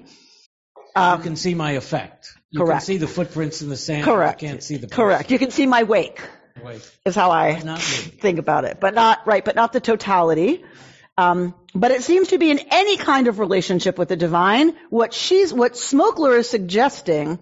[0.96, 2.28] Um, can see my effect.
[2.50, 2.80] You Correct.
[2.80, 4.04] can see the footprints in the sand.
[4.04, 4.42] correct.
[4.42, 5.30] You can't see the correct.
[5.30, 6.16] You can see my wake.
[6.16, 6.30] person.
[6.64, 6.90] Wait.
[7.04, 7.54] Is how I
[8.22, 10.64] think about it, but not right, but not the totality.
[11.18, 14.76] Um, but it seems to be in any kind of relationship with the divine.
[14.90, 17.38] What she's what Smokler is suggesting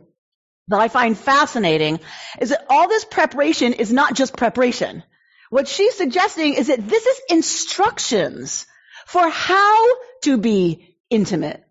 [0.69, 2.01] that I find fascinating
[2.41, 5.03] is that all this preparation is not just preparation.
[5.51, 8.67] What she's suggesting is that this is instructions
[9.13, 9.89] for how
[10.23, 11.63] to be intimate.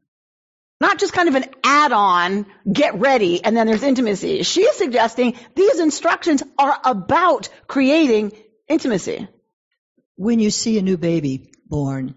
[0.80, 4.44] Not just kind of an add-on, get ready, and then there's intimacy.
[4.44, 8.34] She's suggesting these instructions are about creating
[8.68, 9.28] intimacy.
[10.16, 12.16] When you see a new baby born,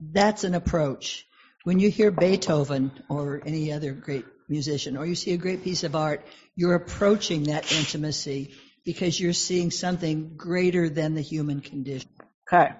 [0.00, 1.26] that's an approach.
[1.64, 5.82] When you hear Beethoven or any other great musician, or you see a great piece
[5.82, 12.10] of art, you're approaching that intimacy because you're seeing something greater than the human condition.
[12.52, 12.74] Okay.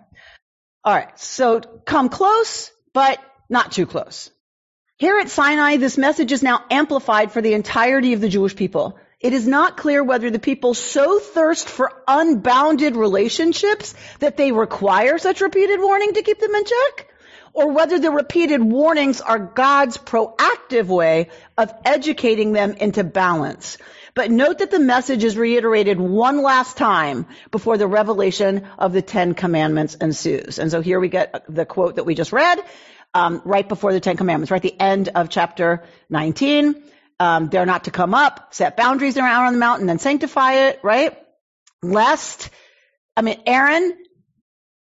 [0.85, 1.19] All right.
[1.19, 3.19] So come close, but
[3.49, 4.31] not too close.
[4.99, 8.99] Here at Sinai, this message is now amplified for the entirety of the Jewish people.
[9.21, 15.19] It is not clear whether the people so thirst for unbounded relationships that they require
[15.19, 17.09] such repeated warning to keep them in check,
[17.53, 23.79] or whether the repeated warnings are God's proactive way of educating them into balance.
[24.15, 29.01] But note that the message is reiterated one last time before the revelation of the
[29.01, 30.59] Ten Commandments ensues.
[30.59, 32.61] And so here we get the quote that we just read,
[33.15, 36.83] um, right before the Ten Commandments, right at the end of chapter 19.
[37.21, 40.81] Um, they're not to come up, set boundaries around on the mountain, then sanctify it,
[40.83, 41.17] right?
[41.83, 42.51] Lest,
[43.17, 43.97] I mean, Aaron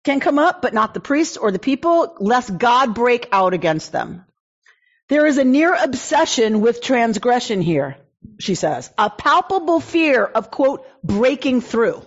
[0.05, 3.93] can come up, but not the priests or the people, lest God break out against
[3.93, 4.25] them.
[5.09, 7.97] There is a near obsession with transgression here,
[8.39, 8.91] she says.
[8.99, 12.03] A palpable fear of, quote, breaking through.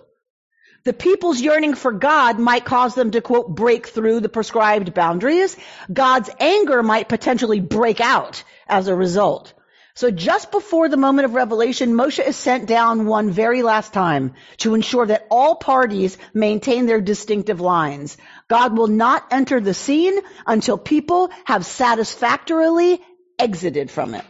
[0.83, 5.55] The people's yearning for God might cause them to, quote, break through the prescribed boundaries.
[5.91, 9.53] God's anger might potentially break out as a result.
[9.93, 14.33] So just before the moment of revelation, Moshe is sent down one very last time
[14.57, 18.17] to ensure that all parties maintain their distinctive lines.
[18.47, 23.01] God will not enter the scene until people have satisfactorily
[23.37, 24.25] exited from it.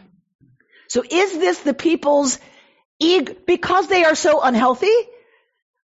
[0.92, 2.38] So is this the people's
[3.00, 4.94] ego, because they are so unhealthy?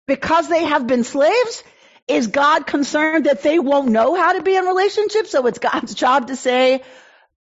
[0.06, 1.62] Because they have been slaves?
[2.08, 5.30] Is God concerned that they won't know how to be in relationships?
[5.30, 6.80] So it's God's job to say,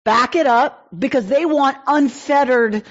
[0.05, 2.83] back it up because they want unfettered,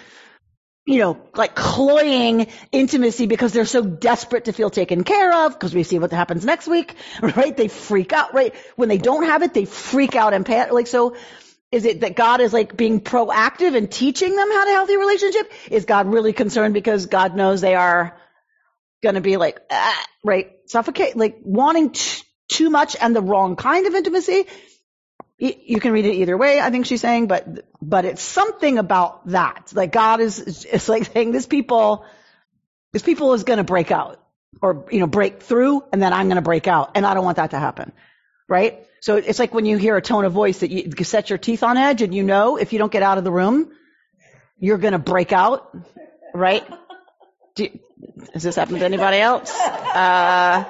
[0.85, 5.75] you know, like cloying intimacy because they're so desperate to feel taken care of because
[5.75, 7.57] we see what happens next week, right?
[7.57, 8.55] They freak out, right?
[8.77, 10.71] When they don't have it, they freak out and panic.
[10.71, 11.17] Like, so
[11.71, 15.51] is it that God is like being proactive and teaching them how to healthy relationship?
[15.69, 18.17] Is God really concerned because God knows they are
[19.01, 23.55] going to be like, ah, right, suffocate, like wanting t- too much and the wrong
[23.55, 24.45] kind of intimacy?
[25.37, 29.27] You can read it either way, I think she's saying, but, but it's something about
[29.29, 29.71] that.
[29.73, 32.05] Like God is, it's like saying this people,
[32.91, 34.21] this people is going to break out
[34.61, 36.91] or, you know, break through and then I'm going to break out.
[36.93, 37.91] And I don't want that to happen.
[38.51, 38.85] Right?
[38.99, 41.63] So it's like when you hear a tone of voice that you, set your teeth
[41.63, 43.71] on edge and you know if you don't get out of the room,
[44.59, 45.73] you're going to break out.
[46.33, 46.67] Right?
[47.55, 47.69] Do,
[48.33, 49.57] has this happened to anybody else?
[49.57, 50.65] Uh,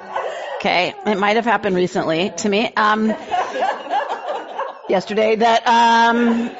[0.58, 0.94] okay.
[1.06, 2.72] It might have happened recently to me.
[2.72, 3.08] Um,
[4.88, 6.50] yesterday that, um,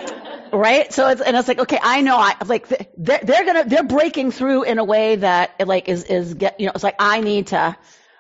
[0.53, 0.93] right?
[0.93, 4.33] So it's, and it's like, okay, I know, I, like, they're, they're gonna, they're breaking
[4.33, 7.21] through in a way that, it like, is, is get, you know, it's like, I
[7.21, 7.77] need to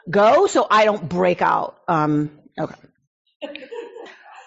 [0.08, 1.80] go so I don't break out.
[1.88, 2.74] Um, okay.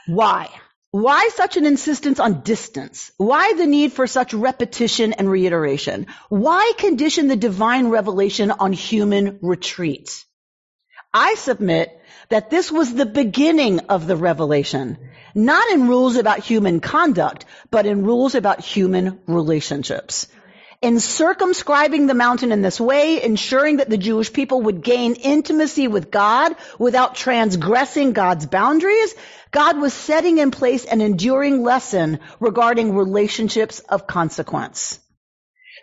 [0.07, 0.49] Why?
[0.91, 3.11] Why such an insistence on distance?
[3.17, 6.07] Why the need for such repetition and reiteration?
[6.29, 10.23] Why condition the divine revelation on human retreat?
[11.13, 14.97] I submit that this was the beginning of the revelation,
[15.33, 20.27] not in rules about human conduct, but in rules about human relationships.
[20.85, 25.87] In circumscribing the mountain in this way, ensuring that the Jewish people would gain intimacy
[25.87, 29.15] with God without transgressing God's boundaries,
[29.49, 34.99] God was setting in place an enduring lesson regarding relationships of consequence.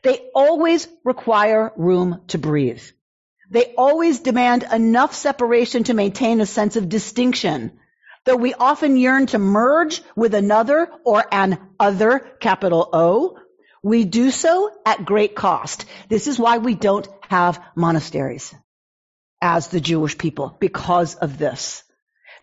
[0.04, 2.84] They always require room to breathe.
[3.50, 7.72] They always demand enough separation to maintain a sense of distinction.
[8.24, 13.38] Though we often yearn to merge with another or an other, capital O,
[13.82, 15.84] we do so at great cost.
[16.08, 18.54] This is why we don't have monasteries
[19.40, 21.82] as the Jewish people, because of this.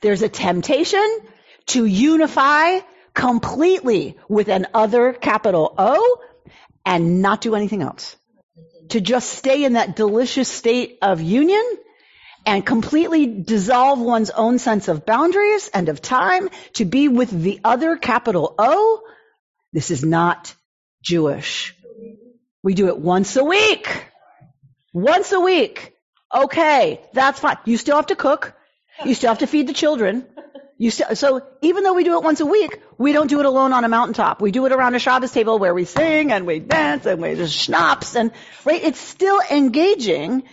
[0.02, 1.20] There's a temptation
[1.68, 2.80] to unify
[3.14, 6.22] completely with an other, capital O,
[6.86, 8.16] and not do anything else
[8.90, 11.64] to just stay in that delicious state of union
[12.46, 17.60] and completely dissolve one's own sense of boundaries and of time to be with the
[17.64, 19.02] other capital O,
[19.74, 20.56] this is not
[21.02, 21.76] Jewish.
[22.64, 24.06] We do it once a week.
[24.94, 25.94] Once a week.
[26.34, 27.58] Okay, that's fine.
[27.66, 28.54] You still have to cook.
[29.06, 30.26] You still have to feed the children.
[30.78, 33.46] You still, so even though we do it once a week, we don't do it
[33.46, 34.42] alone on a mountaintop.
[34.42, 37.36] We do it around a Shabbos table where we sing and we dance and we
[37.36, 38.32] just schnapps and,
[38.66, 38.82] right?
[38.82, 40.44] It's still engaging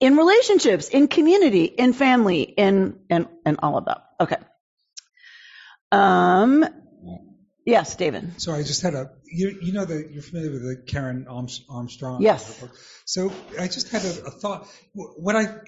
[0.00, 4.04] in relationships, in community, in family, in, in all of that.
[4.20, 4.36] Okay.
[5.90, 6.64] Um,
[7.64, 8.40] yes, David.
[8.40, 12.22] So I just had a, you, you know that you're familiar with the Karen Armstrong.
[12.22, 12.62] Yes.
[13.04, 14.68] So I just had a, a thought.
[14.94, 15.60] What I,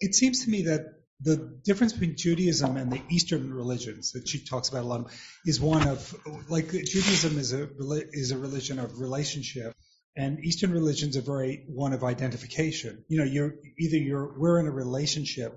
[0.00, 4.44] it seems to me that the difference between Judaism and the Eastern religions that she
[4.44, 5.10] talks about a lot
[5.46, 6.14] is one of
[6.48, 7.68] like Judaism is a
[8.12, 9.74] is a religion of relationship,
[10.16, 13.04] and Eastern religions are very one of identification.
[13.08, 15.54] You know, you're either you're we're in a relationship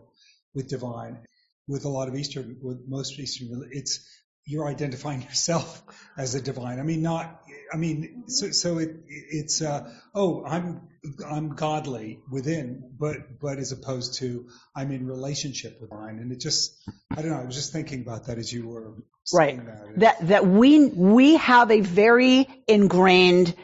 [0.54, 1.25] with divine.
[1.67, 4.08] With a lot of Eastern, with most Eastern, it's
[4.45, 5.81] you're identifying yourself
[6.17, 6.79] as a divine.
[6.79, 7.41] I mean, not.
[7.73, 9.62] I mean, so, so it, it's.
[9.62, 10.87] Uh, oh, I'm
[11.27, 16.39] I'm godly within, but but as opposed to I'm in relationship with divine, and it
[16.39, 16.77] just.
[17.12, 17.39] I don't know.
[17.39, 18.96] I was just thinking about that as you were
[19.33, 19.65] right.
[19.65, 20.00] that.
[20.00, 23.56] That that we we have a very ingrained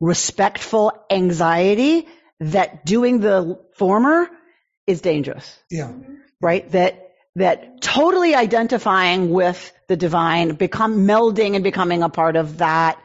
[0.00, 2.08] respectful anxiety
[2.40, 4.28] that doing the former
[4.86, 5.58] is dangerous.
[5.70, 5.92] Yeah.
[6.40, 6.70] Right?
[6.72, 12.98] That that totally identifying with the divine, become melding and becoming a part of that,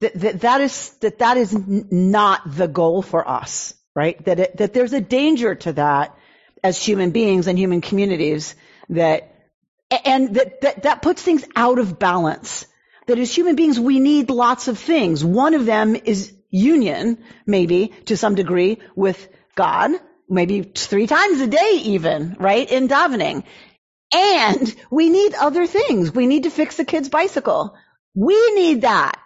[0.00, 4.22] that, that, that is, that that is not the goal for us, right?
[4.24, 6.16] That it, that there's a danger to that.
[6.64, 8.56] as human beings and human communities
[8.88, 9.30] that,
[10.04, 12.66] and that, that, that puts things out of balance.
[13.06, 15.22] That as human beings, we need lots of things.
[15.22, 19.90] One of them is union, maybe to some degree with God,
[20.28, 22.68] maybe three times a day even, right?
[22.70, 23.44] In davening.
[24.12, 26.12] And we need other things.
[26.12, 27.76] We need to fix the kid's bicycle.
[28.14, 29.18] We need that.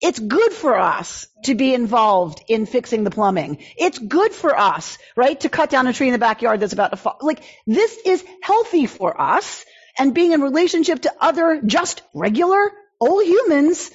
[0.00, 3.58] It's good for us to be involved in fixing the plumbing.
[3.76, 6.92] It's good for us, right, to cut down a tree in the backyard that's about
[6.92, 7.18] to fall.
[7.20, 9.64] Like, this is healthy for us.
[9.98, 12.70] And being in relationship to other just regular
[13.00, 13.90] old humans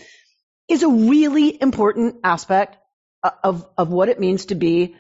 [0.68, 2.76] is a really important aspect
[3.44, 4.96] of, of what it means to be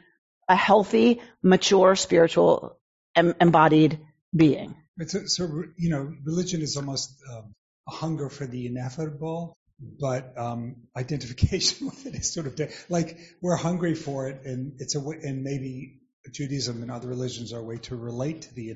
[0.47, 2.79] a healthy, mature, spiritual,
[3.15, 3.99] embodied
[4.33, 4.75] being.
[5.07, 7.53] So, so you know, religion is almost um,
[7.87, 9.57] a hunger for the ineffable,
[9.99, 14.95] but um, identification with it is sort of like we're hungry for it, and it's
[14.95, 15.99] a way, and maybe
[16.31, 18.75] Judaism and other religions are a way to relate to the,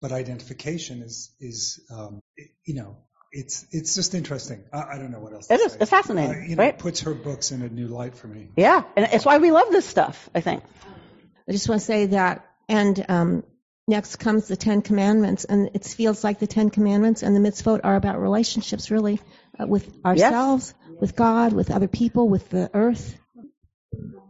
[0.00, 2.20] but identification is is um,
[2.64, 2.96] you know
[3.30, 4.64] it's it's just interesting.
[4.72, 5.50] I, I don't know what else.
[5.50, 5.72] It is.
[5.72, 5.78] Say.
[5.82, 6.44] It's fascinating.
[6.44, 6.74] Uh, you know, right?
[6.74, 8.48] It puts her books in a new light for me.
[8.56, 10.30] Yeah, and it's why we love this stuff.
[10.34, 10.62] I think.
[11.48, 13.44] I just want to say that, and um,
[13.88, 17.80] next comes the Ten Commandments, and it feels like the Ten Commandments and the mitzvot
[17.84, 19.20] are about relationships, really,
[19.58, 21.00] uh, with ourselves, yes.
[21.00, 23.16] with God, with other people, with the earth.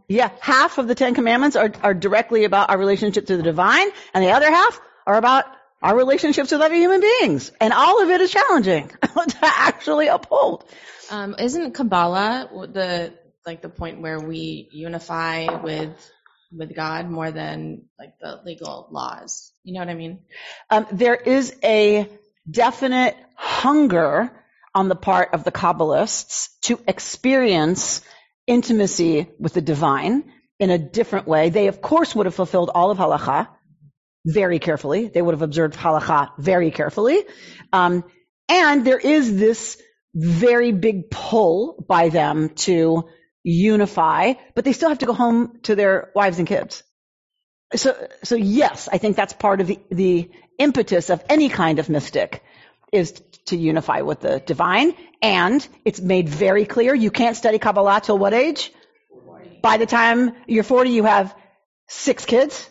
[0.07, 3.89] Yeah, half of the Ten Commandments are, are directly about our relationship to the divine,
[4.13, 5.45] and the other half are about
[5.81, 7.51] our relationships with other human beings.
[7.61, 10.65] And all of it is challenging to actually uphold.
[11.09, 13.13] Um, isn't Kabbalah the
[13.45, 15.89] like the point where we unify with
[16.51, 19.51] with God more than like the legal laws?
[19.63, 20.19] You know what I mean?
[20.69, 22.09] Um, there is a
[22.49, 24.31] definite hunger
[24.73, 28.01] on the part of the Kabbalists to experience
[28.47, 31.49] intimacy with the divine in a different way.
[31.49, 33.47] They, of course, would have fulfilled all of halacha
[34.25, 35.07] very carefully.
[35.07, 37.23] They would have observed halacha very carefully.
[37.71, 38.03] Um,
[38.47, 39.81] and there is this
[40.13, 43.07] very big pull by them to
[43.43, 46.83] unify, but they still have to go home to their wives and kids.
[47.75, 51.89] So, so yes, I think that's part of the, the impetus of any kind of
[51.89, 52.43] mystic
[52.91, 54.93] is to unify with the divine.
[55.21, 58.71] And it's made very clear you can't study Kabbalah till what age?
[59.61, 61.35] By the time you're 40, you have
[61.87, 62.69] six kids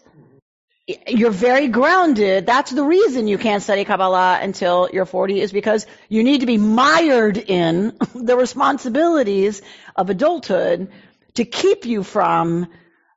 [1.06, 2.46] you're very grounded.
[2.46, 6.46] That's the reason you can't study Kabbalah until you're 40 is because you need to
[6.46, 9.60] be mired in the responsibilities
[9.96, 10.90] of adulthood
[11.34, 12.68] to keep you from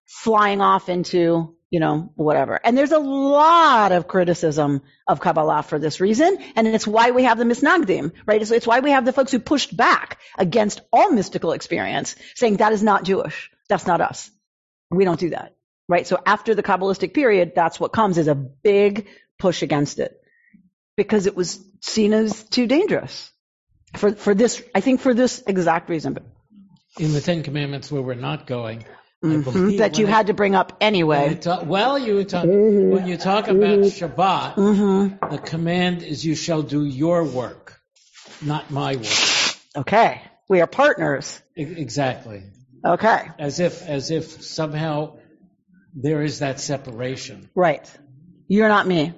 [0.06, 2.60] flying off into, you know, whatever.
[2.62, 6.40] And there's a lot of criticism of Kabbalah for this reason.
[6.58, 8.42] And it's why we have the Misnagdim, right?
[8.42, 12.58] It's, it's why we have the folks who pushed back against all mystical experience saying
[12.58, 13.50] that is not Jewish.
[13.70, 14.30] That's not us.
[14.90, 15.56] We don't do that
[15.92, 16.08] right?
[16.08, 20.20] So after the Kabbalistic period, that's what comes is a big push against it
[20.96, 23.32] because it was seen as too dangerous
[23.96, 26.18] for, for this, I think for this exact reason.
[26.98, 28.86] In the Ten Commandments where we're not going,
[29.24, 31.36] mm-hmm, that you it, had to bring up anyway.
[31.36, 35.32] Ta- well, you talk, when you talk about Shabbat, mm-hmm.
[35.34, 37.82] the command is you shall do your work,
[38.42, 39.56] not my work.
[39.76, 40.22] Okay.
[40.48, 41.42] We are partners.
[41.58, 42.44] E- exactly.
[42.86, 43.30] Okay.
[43.38, 45.18] As if, as if somehow
[45.94, 47.50] there is that separation.
[47.56, 47.90] Right.
[48.48, 49.14] You're not me.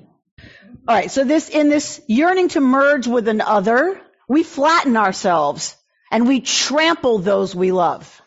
[0.87, 1.11] All right.
[1.11, 5.75] So this, in this yearning to merge with an other, we flatten ourselves
[6.11, 8.21] and we trample those we love.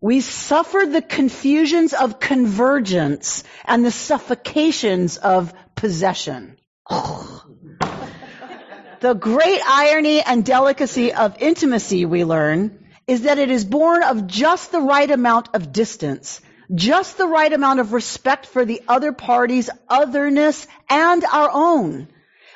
[0.00, 6.56] We suffer the confusions of convergence and the suffocations of possession.
[9.00, 14.26] the great irony and delicacy of intimacy, we learn, is that it is born of
[14.26, 16.40] just the right amount of distance
[16.74, 22.08] just the right amount of respect for the other party's otherness and our own.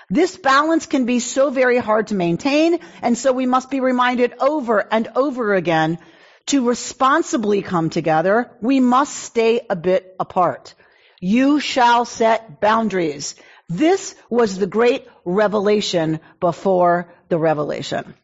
[0.09, 4.35] This balance can be so very hard to maintain, and so we must be reminded
[4.39, 5.99] over and over again
[6.47, 10.75] to responsibly come together, we must stay a bit apart.
[11.21, 13.35] You shall set boundaries.
[13.69, 18.15] This was the great revelation before the revelation.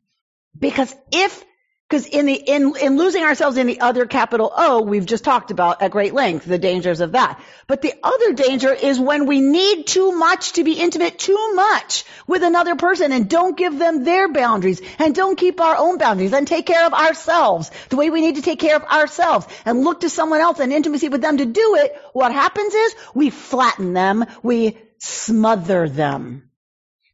[0.56, 1.44] Because if
[1.92, 5.50] because in the in in losing ourselves in the other capital O, we've just talked
[5.50, 7.38] about at great length the dangers of that.
[7.66, 12.04] But the other danger is when we need too much to be intimate too much
[12.26, 16.32] with another person and don't give them their boundaries and don't keep our own boundaries
[16.32, 19.84] and take care of ourselves the way we need to take care of ourselves and
[19.84, 21.94] look to someone else and intimacy with them to do it.
[22.14, 26.48] What happens is we flatten them, we smother them.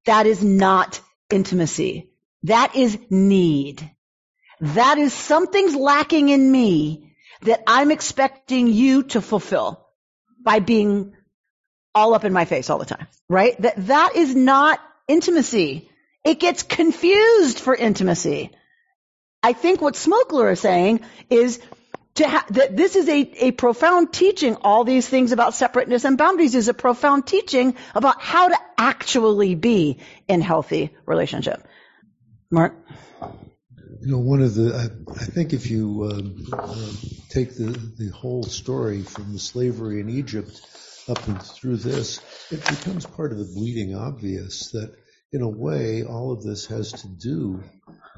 [0.05, 1.01] That is not
[1.31, 2.13] intimacy.
[2.45, 3.91] That is need.
[4.61, 9.87] That is something's lacking in me that I'm expecting you to fulfill
[10.43, 11.15] by being
[11.95, 13.61] all up in my face all the time, right?
[13.61, 15.89] That, that is not intimacy.
[16.25, 18.51] It gets confused for intimacy.
[19.43, 21.01] I think what Smokler is saying
[21.31, 21.61] is
[22.19, 24.57] ha- that this is a, a profound teaching.
[24.57, 29.55] All these things about separateness and boundaries is a profound teaching about how to actually
[29.55, 31.67] be in healthy relationship.
[32.51, 32.75] Mark?
[34.09, 36.87] You know, one of the, I, I think if you um, uh,
[37.29, 40.63] take the, the whole story from the slavery in Egypt
[41.09, 42.19] up and through this,
[42.51, 44.95] it becomes part of the bleeding obvious that,
[45.31, 47.63] in a way, all of this has to do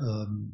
[0.01, 0.53] um,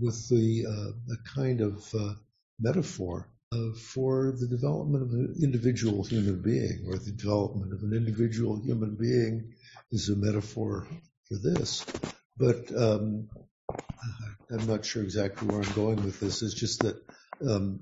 [0.00, 2.14] with the uh, kind of uh,
[2.58, 7.92] metaphor uh, for the development of an individual human being, or the development of an
[7.92, 9.52] individual human being
[9.92, 10.86] is a metaphor
[11.28, 11.84] for this.
[12.38, 13.28] But um,
[14.50, 16.42] I'm not sure exactly where I'm going with this.
[16.42, 16.96] It's just that
[17.46, 17.80] um,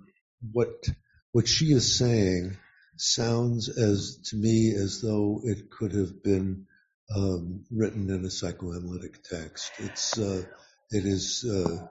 [0.52, 0.88] what
[1.32, 2.56] what she is saying
[2.96, 6.66] sounds as to me as though it could have been
[7.14, 9.70] um, written in a psychoanalytic text.
[9.78, 10.42] It's uh,
[10.90, 11.86] it is uh,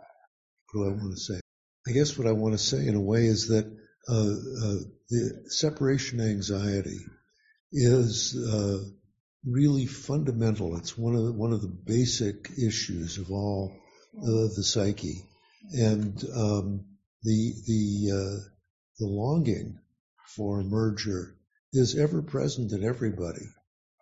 [0.71, 1.39] what do I want to say?
[1.88, 3.65] I guess what I want to say in a way is that
[4.07, 6.99] uh, uh the separation anxiety
[7.71, 8.80] is uh,
[9.45, 10.76] really fundamental.
[10.78, 13.71] It's one of the, one of the basic issues of all
[14.22, 15.24] uh, the psyche,
[15.72, 16.86] and um,
[17.24, 18.49] the the uh,
[18.99, 19.80] the longing
[20.36, 21.36] for merger
[21.74, 23.47] is ever present in everybody,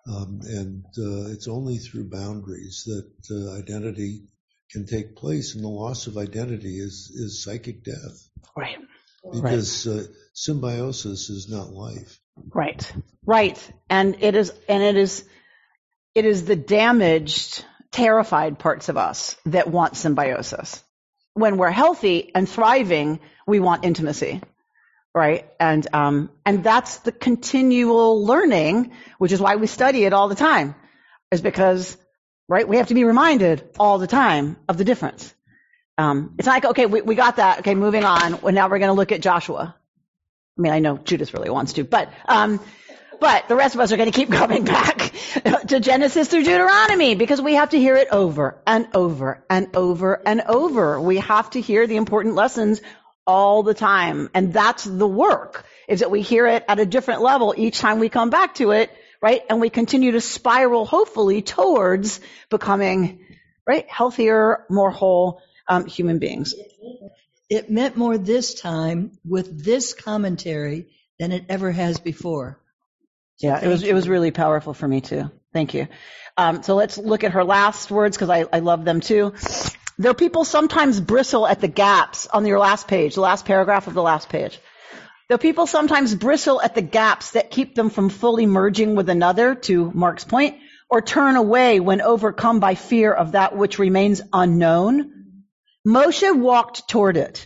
[0.08, 4.24] um, and uh, it's only through boundaries that uh, identity
[4.72, 8.30] can take place, and the loss of identity is is psychic death.
[8.56, 8.78] Right.
[9.32, 10.00] Because right.
[10.00, 10.04] Uh,
[10.34, 12.20] symbiosis is not life.
[12.54, 12.92] Right.
[13.26, 13.72] Right.
[13.90, 15.24] And it is, and it is,
[16.14, 17.64] it is the damaged
[17.94, 20.84] terrified parts of us that want symbiosis.
[21.36, 24.42] When we're healthy and thriving, we want intimacy.
[25.16, 25.48] Right.
[25.60, 30.36] And, um, and that's the continual learning, which is why we study it all the
[30.36, 30.74] time,
[31.32, 31.96] is because,
[32.50, 35.32] right, we have to be reminded all the time of the difference.
[36.00, 37.60] Um, it's like, okay, we, we got that.
[37.60, 38.42] Okay, moving on.
[38.42, 39.76] Well, now we're going to look at Joshua.
[40.58, 42.60] I mean, I know Judith really wants to, but, um,
[43.24, 45.14] but the rest of us are going to keep coming back
[45.68, 50.22] to Genesis through Deuteronomy because we have to hear it over and over and over
[50.28, 51.00] and over.
[51.00, 52.82] We have to hear the important lessons
[53.26, 54.30] all the time.
[54.34, 58.00] And that's the work is that we hear it at a different level each time
[58.00, 59.42] we come back to it, right?
[59.50, 62.20] And we continue to spiral hopefully towards
[62.50, 63.26] becoming,
[63.66, 63.90] right?
[63.90, 66.56] Healthier, more whole, um, human beings.
[67.50, 72.60] It meant more this time with this commentary than it ever has before.
[73.44, 75.30] Yeah, it was it was really powerful for me too.
[75.52, 75.90] Thank you.
[76.38, 79.34] Um, so let's look at her last words because I, I love them too.
[80.00, 83.96] Though people sometimes bristle at the gaps on your last page, the last paragraph of
[83.96, 84.58] the last page.
[85.28, 89.56] Though people sometimes bristle at the gaps that keep them from fully merging with another,
[89.56, 90.58] to Mark's point,
[90.90, 95.12] or turn away when overcome by fear of that which remains unknown,
[95.86, 97.46] Moshe walked toward it,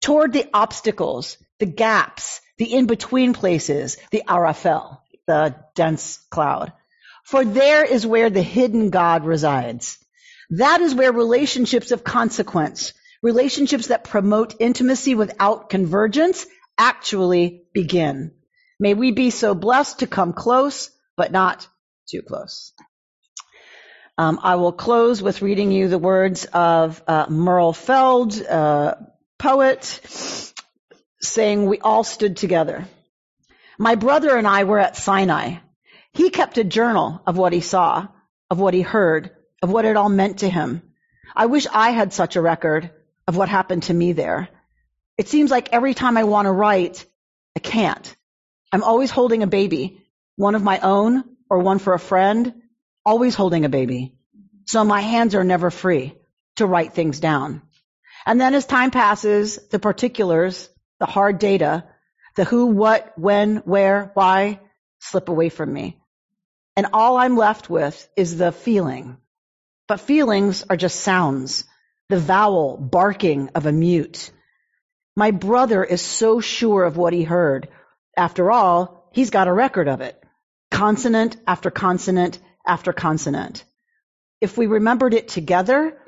[0.00, 6.72] toward the obstacles, the gaps, the in-between places, the arafel the dense cloud.
[7.22, 9.98] For there is where the hidden God resides.
[10.50, 16.46] That is where relationships of consequence, relationships that promote intimacy without convergence,
[16.78, 18.32] actually begin.
[18.80, 21.68] May we be so blessed to come close, but not
[22.10, 22.72] too close.
[24.16, 28.94] Um, I will close with reading you the words of uh, Merle Feld, uh,
[29.38, 29.84] poet,
[31.20, 32.88] saying, "We all stood together."
[33.78, 35.58] My brother and I were at Sinai.
[36.12, 38.08] He kept a journal of what he saw,
[38.50, 39.30] of what he heard,
[39.62, 40.82] of what it all meant to him.
[41.34, 42.90] I wish I had such a record
[43.28, 44.48] of what happened to me there.
[45.16, 47.06] It seems like every time I want to write,
[47.56, 48.16] I can't.
[48.72, 50.02] I'm always holding a baby,
[50.34, 52.54] one of my own or one for a friend,
[53.04, 54.16] always holding a baby.
[54.66, 56.14] So my hands are never free
[56.56, 57.62] to write things down.
[58.26, 60.68] And then as time passes, the particulars,
[60.98, 61.84] the hard data,
[62.38, 64.60] the who, what, when, where, why
[65.00, 65.98] slip away from me.
[66.76, 69.16] And all I'm left with is the feeling.
[69.88, 71.64] But feelings are just sounds,
[72.08, 74.30] the vowel barking of a mute.
[75.16, 77.70] My brother is so sure of what he heard.
[78.16, 80.22] After all, he's got a record of it.
[80.70, 83.64] Consonant after consonant after consonant.
[84.40, 85.98] If we remembered it together,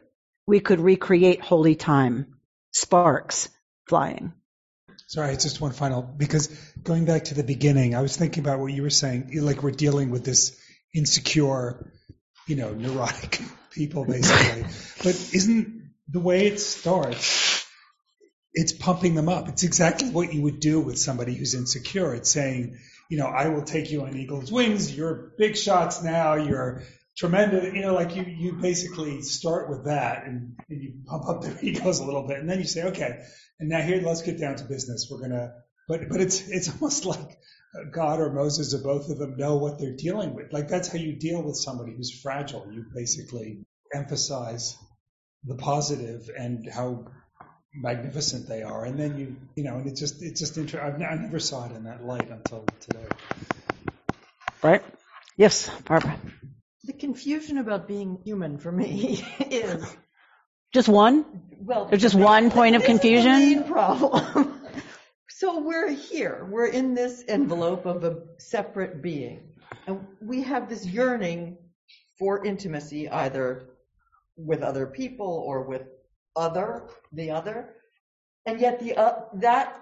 [0.47, 2.37] we could recreate holy time.
[2.71, 3.49] Sparks
[3.89, 4.33] flying.
[5.11, 6.47] Sorry, it's just one final, because
[6.85, 9.73] going back to the beginning, I was thinking about what you were saying, like we're
[9.73, 10.57] dealing with this
[10.95, 11.93] insecure,
[12.47, 13.41] you know, neurotic
[13.73, 14.63] people basically.
[15.03, 17.67] but isn't the way it starts,
[18.53, 19.49] it's pumping them up.
[19.49, 22.15] It's exactly what you would do with somebody who's insecure.
[22.15, 22.79] It's saying,
[23.11, 24.97] you know, I will take you on eagle's wings.
[24.97, 26.35] You're big shots now.
[26.35, 26.85] You're
[27.17, 27.75] tremendous.
[27.75, 31.59] You know, like you, you basically start with that and, and you pump up their
[31.63, 32.39] egos a little bit.
[32.39, 33.25] And then you say, okay,
[33.61, 35.09] and now here, let's get down to business.
[35.11, 35.53] We're going to,
[35.87, 37.39] but, but it's, it's almost like
[37.93, 40.53] God or Moses or both of them know what they're dealing with.
[40.53, 42.67] Like that's how you deal with somebody who's fragile.
[42.73, 44.77] You basically emphasize
[45.45, 47.07] the positive and how
[47.75, 50.81] magnificent they are, and then you you know, and it just it's just interesting.
[50.81, 53.07] I've, I never saw it in that light until today.
[54.63, 54.83] Right?
[55.37, 56.19] Yes, Barbara.
[56.85, 59.85] The confusion about being human for me is
[60.73, 61.25] just one.
[61.61, 63.33] Well, there's just one point of confusion.
[63.33, 64.61] The main problem.
[65.29, 66.47] so we're here.
[66.51, 69.41] We're in this envelope of a separate being,
[69.87, 71.59] and we have this yearning
[72.19, 73.71] for intimacy, either
[74.37, 75.83] with other people or with
[76.37, 77.75] other, the other.
[78.47, 79.81] And yet the uh, that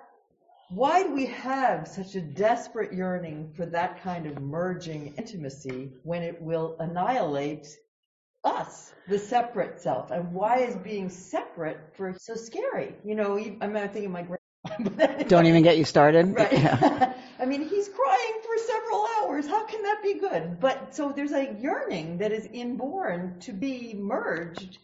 [0.70, 6.22] why do we have such a desperate yearning for that kind of merging intimacy when
[6.22, 7.66] it will annihilate
[8.45, 10.11] us, the separate self?
[10.11, 12.95] And why is being separate for so scary?
[13.05, 15.22] You know, I'm thinking my grandma.
[15.28, 16.34] Don't even get you started.
[16.34, 16.53] Right.
[16.53, 17.14] Yeah.
[17.41, 19.47] I mean, he's crying for several hours.
[19.47, 20.59] How can that be good?
[20.59, 24.78] But so there's a yearning that is inborn to be merged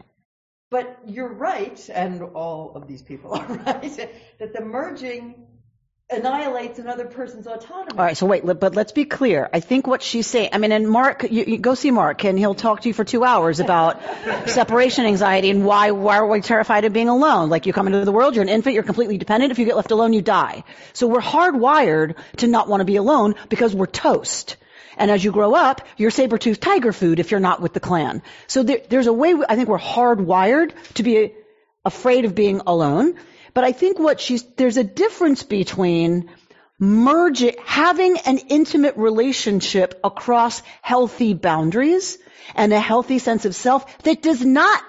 [0.74, 5.43] but you're right, and all of these people are right, that the merging
[6.10, 7.98] annihilates another person's autonomy.
[7.98, 9.48] All right, so wait, but let's be clear.
[9.52, 12.38] I think what she's saying, I mean, and Mark, you, you go see Mark, and
[12.38, 14.00] he'll talk to you for two hours about
[14.46, 17.48] separation anxiety and why, why are we terrified of being alone?
[17.48, 19.50] Like you come into the world, you're an infant, you're completely dependent.
[19.50, 20.64] If you get left alone, you die.
[20.92, 24.56] So we're hardwired to not want to be alone because we're toast.
[24.96, 28.22] And as you grow up, you're saber-toothed tiger food if you're not with the clan.
[28.46, 31.32] So there, there's a way, I think we're hardwired to be
[31.84, 33.16] afraid of being alone.
[33.54, 36.30] But I think what she's, there's a difference between
[36.80, 42.18] merging, having an intimate relationship across healthy boundaries
[42.54, 44.82] and a healthy sense of self that does not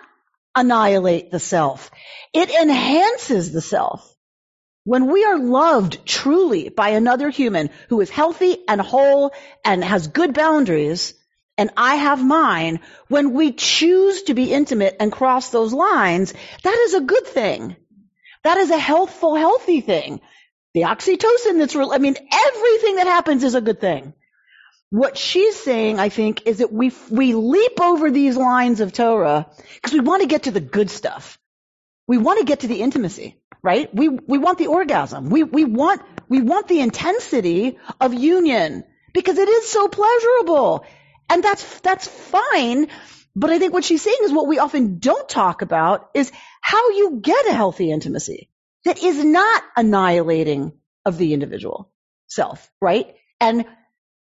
[0.55, 1.91] annihilate the self.
[2.33, 4.11] It enhances the self.
[4.83, 9.31] When we are loved truly by another human who is healthy and whole
[9.63, 11.13] and has good boundaries,
[11.57, 16.77] and I have mine, when we choose to be intimate and cross those lines, that
[16.85, 17.75] is a good thing.
[18.45, 20.21] That is a healthful, healthy thing.
[20.73, 24.13] The oxytocin that's real, I mean, everything that happens is a good thing.
[24.89, 29.47] What she's saying, I think, is that we, we leap over these lines of Torah
[29.75, 31.37] because we want to get to the good stuff.
[32.07, 33.93] We want to get to the intimacy right?
[33.95, 35.31] We, we want the orgasm.
[35.31, 40.85] We, we want, we want the intensity of union because it is so pleasurable.
[41.31, 42.89] And that's, that's fine.
[43.35, 46.31] But I think what she's saying is what we often don't talk about is
[46.65, 48.49] how you get a healthy intimacy
[48.85, 50.73] that is not annihilating
[51.05, 51.91] of the individual
[52.25, 53.13] self, right?
[53.39, 53.65] And,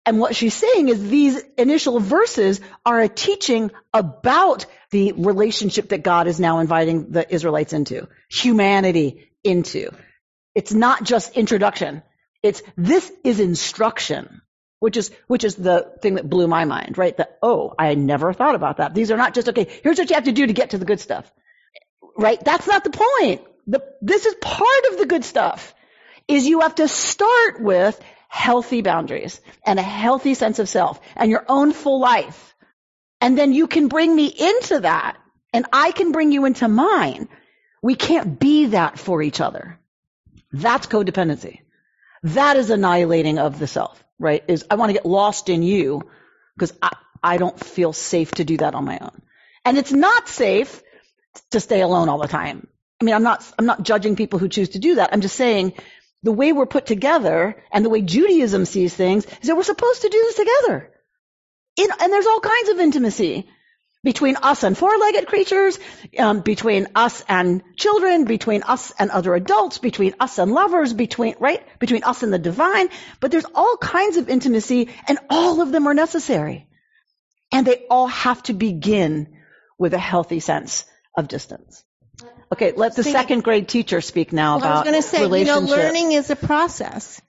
[0.05, 6.03] and what she's saying is these initial verses are a teaching about the relationship that
[6.03, 8.07] God is now inviting the Israelites into.
[8.29, 9.89] Humanity, into.
[10.53, 12.03] It's not just introduction.
[12.43, 14.43] It's this is instruction,
[14.79, 17.17] which is which is the thing that blew my mind, right?
[17.17, 18.93] That oh, I never thought about that.
[18.93, 19.67] These are not just okay.
[19.81, 21.31] Here's what you have to do to get to the good stuff,
[22.17, 22.43] right?
[22.43, 23.41] That's not the point.
[23.67, 25.73] The, this is part of the good stuff.
[26.27, 31.31] Is you have to start with healthy boundaries and a healthy sense of self and
[31.31, 32.55] your own full life.
[33.21, 35.17] And then you can bring me into that
[35.53, 37.29] and I can bring you into mine.
[37.81, 39.79] We can't be that for each other.
[40.51, 41.61] That's codependency.
[42.23, 44.43] That is annihilating of the self, right?
[44.47, 46.09] Is I want to get lost in you
[46.55, 49.21] because I, I don't feel safe to do that on my own.
[49.63, 50.81] And it's not safe
[51.51, 52.67] to stay alone all the time.
[53.01, 55.11] I mean, I'm not, I'm not judging people who choose to do that.
[55.13, 55.73] I'm just saying
[56.23, 60.01] the way we're put together and the way Judaism sees things is that we're supposed
[60.01, 60.91] to do this together.
[61.77, 63.47] In, and there's all kinds of intimacy
[64.03, 65.77] between us and four-legged creatures,
[66.17, 71.35] um, between us and children, between us and other adults, between us and lovers, between,
[71.39, 71.61] right?
[71.79, 72.89] Between us and the divine.
[73.19, 76.67] But there's all kinds of intimacy and all of them are necessary.
[77.51, 79.37] And they all have to begin
[79.77, 80.85] with a healthy sense
[81.17, 81.83] of distance.
[82.51, 85.39] Okay, let the second grade teacher speak now well, about I was going to say,
[85.39, 87.21] you know, learning is a process.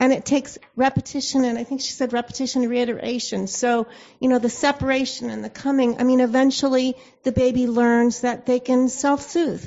[0.00, 3.46] And it takes repetition, and I think she said repetition and reiteration.
[3.46, 3.86] So,
[4.18, 8.58] you know, the separation and the coming, I mean, eventually the baby learns that they
[8.58, 9.64] can self-soothe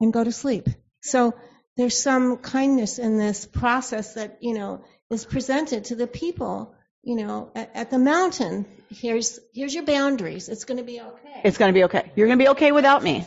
[0.00, 0.68] and go to sleep.
[1.00, 1.32] So
[1.78, 7.16] there's some kindness in this process that, you know, is presented to the people, you
[7.16, 8.66] know, at, at the mountain.
[8.90, 10.48] Here's, here's your boundaries.
[10.48, 11.40] It's going to be okay.
[11.44, 12.10] It's going to be okay.
[12.16, 13.26] You're going to be okay without me.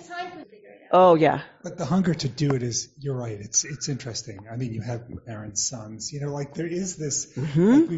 [0.94, 1.44] Oh yeah.
[1.64, 4.40] But the hunger to do it is, you're right, it's it's interesting.
[4.52, 7.72] I mean, you have Aaron's sons, you know, like there is this, Mm-hmm.
[7.72, 7.98] like, we,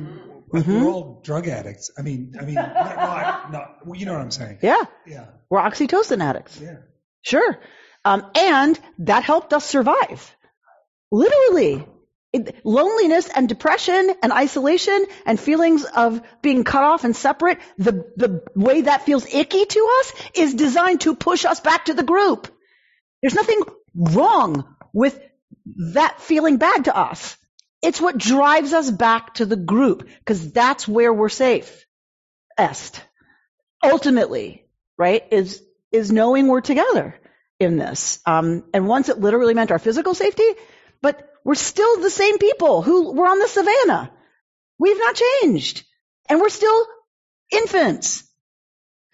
[0.59, 1.89] like we're all drug addicts.
[1.97, 4.59] I mean, I mean, not, not, not, well, you know what I'm saying?
[4.61, 4.83] Yeah.
[5.07, 5.25] Yeah.
[5.49, 6.59] We're oxytocin addicts.
[6.61, 6.75] Yeah.
[7.23, 7.57] Sure.
[8.05, 10.35] Um, and that helped us survive.
[11.11, 11.87] Literally.
[12.33, 18.11] It, loneliness and depression and isolation and feelings of being cut off and separate, the,
[18.17, 22.03] the way that feels icky to us is designed to push us back to the
[22.03, 22.47] group.
[23.21, 23.61] There's nothing
[23.95, 25.19] wrong with
[25.93, 27.37] that feeling bad to us.
[27.83, 31.85] It's what drives us back to the group because that's where we're safe.
[32.57, 32.99] Est.
[33.83, 34.65] Ultimately,
[34.97, 35.61] right, is,
[35.91, 37.19] is knowing we're together
[37.59, 38.19] in this.
[38.25, 40.47] Um, and once it literally meant our physical safety,
[41.01, 44.11] but we're still the same people who were on the savannah.
[44.79, 45.83] We've not changed.
[46.29, 46.87] And we're still
[47.51, 48.23] infants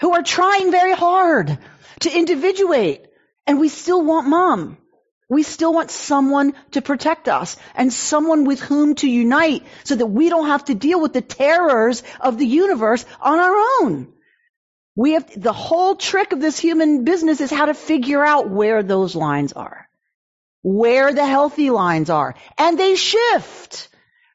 [0.02, 1.58] who are trying very hard
[2.02, 3.08] to individuate.
[3.48, 4.78] And we still want mom.
[5.28, 10.08] We still want someone to protect us and someone with whom to unite so that
[10.08, 14.14] we don't have to deal with the terrors of the universe on our own.
[14.96, 18.82] We have, the whole trick of this human business is how to figure out where
[18.84, 19.89] those lines are.
[20.62, 22.36] Where the healthy lines are.
[22.58, 23.90] And they shift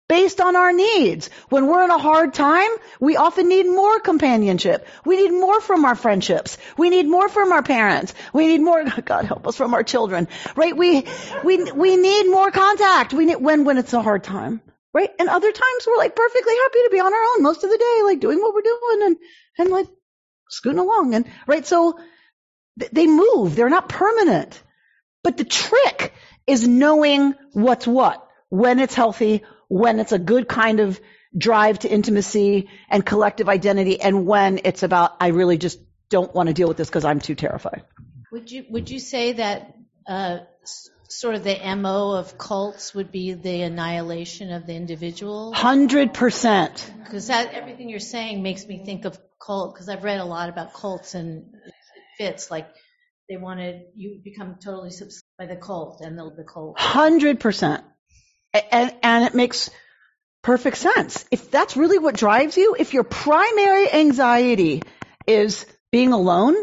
[0.08, 1.30] based on our needs.
[1.48, 2.70] When we're in a hard time,
[3.00, 4.86] we often need more companionship.
[5.04, 6.58] We need more from our friendships.
[6.76, 8.14] We need more from our parents.
[8.32, 10.28] We need more, God help us, from our children.
[10.56, 10.76] Right?
[10.76, 11.06] We,
[11.42, 13.12] we, we need more contact.
[13.12, 14.60] We need, when, when it's a hard time.
[14.92, 15.10] Right?
[15.18, 17.78] And other times we're like perfectly happy to be on our own most of the
[17.78, 19.16] day, like doing what we're doing and,
[19.58, 19.88] and like
[20.50, 21.14] scooting along.
[21.14, 21.66] And, right?
[21.66, 21.98] So
[22.78, 23.56] th- they move.
[23.56, 24.62] They're not permanent.
[25.24, 26.12] But the trick
[26.46, 31.00] is knowing what's what, when it's healthy, when it's a good kind of
[31.36, 36.48] drive to intimacy and collective identity, and when it's about, I really just don't want
[36.48, 37.82] to deal with this because I'm too terrified.
[38.30, 39.74] Would you would you say that
[40.06, 40.40] uh,
[41.08, 45.54] sort of the mo of cults would be the annihilation of the individual?
[45.54, 46.92] Hundred percent.
[47.02, 49.74] Because that everything you're saying makes me think of cult.
[49.74, 51.72] Because I've read a lot about cults and it
[52.18, 52.68] fits like
[53.28, 56.78] they wanted you become totally subscribed by the cult and the, the cult.
[56.78, 57.84] Hundred percent.
[58.70, 59.70] And, and it makes
[60.42, 61.24] perfect sense.
[61.30, 64.82] If that's really what drives you, if your primary anxiety
[65.26, 66.54] is being alone,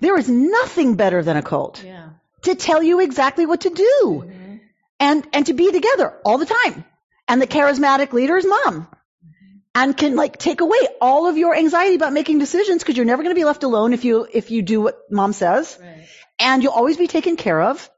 [0.00, 2.10] there is nothing better than a cult Yeah.
[2.42, 4.56] to tell you exactly what to do mm-hmm.
[5.00, 6.84] and, and to be together all the time.
[7.28, 8.88] And the charismatic leader is mom
[9.74, 13.22] and can like take away all of your anxiety about making decisions because you're never
[13.22, 16.06] going to be left alone if you, if you do what mom says Right.
[16.38, 17.90] and you'll always be taken care of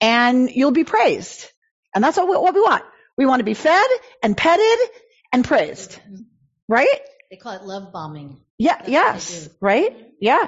[0.00, 1.46] and you'll be praised.
[1.94, 2.84] And that's what we, what we want.
[3.16, 3.86] We want to be fed
[4.22, 4.78] and petted
[5.32, 5.98] and praised.
[6.68, 7.00] Right?
[7.30, 8.40] They call it love bombing.
[8.58, 9.48] Yeah, That's yes.
[9.60, 10.08] Right?
[10.20, 10.46] Yeah.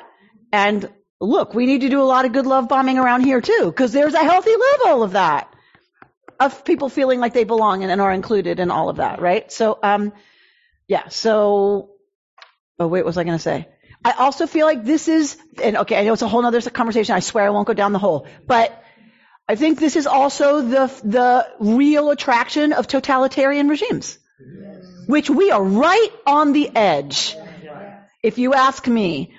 [0.52, 0.88] And
[1.20, 3.92] look, we need to do a lot of good love bombing around here too, because
[3.92, 5.50] there's a healthy level of that.
[6.40, 9.50] Of people feeling like they belong and, and are included in all of that, right?
[9.52, 10.12] So, um,
[10.88, 11.90] yeah, so,
[12.78, 13.68] oh wait, what was I going to say?
[14.04, 17.14] I also feel like this is, and okay, I know it's a whole nother conversation.
[17.14, 18.82] I swear I won't go down the hole, but
[19.48, 24.18] I think this is also the, the real attraction of totalitarian regimes,
[25.06, 27.36] which we are right on the edge.
[28.22, 29.34] If you ask me,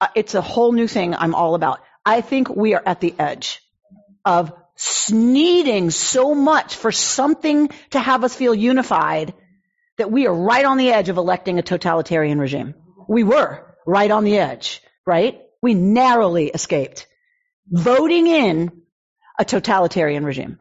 [0.00, 1.80] uh, it's a whole new thing I'm all about.
[2.04, 3.60] I think we are at the edge
[4.24, 4.52] of
[5.10, 9.34] needing so much for something to have us feel unified
[10.02, 12.74] that we are right on the edge of electing a totalitarian regime.
[13.08, 15.40] We were right on the edge, right?
[15.62, 17.06] We narrowly escaped
[17.70, 18.82] voting in
[19.38, 20.58] a totalitarian regime.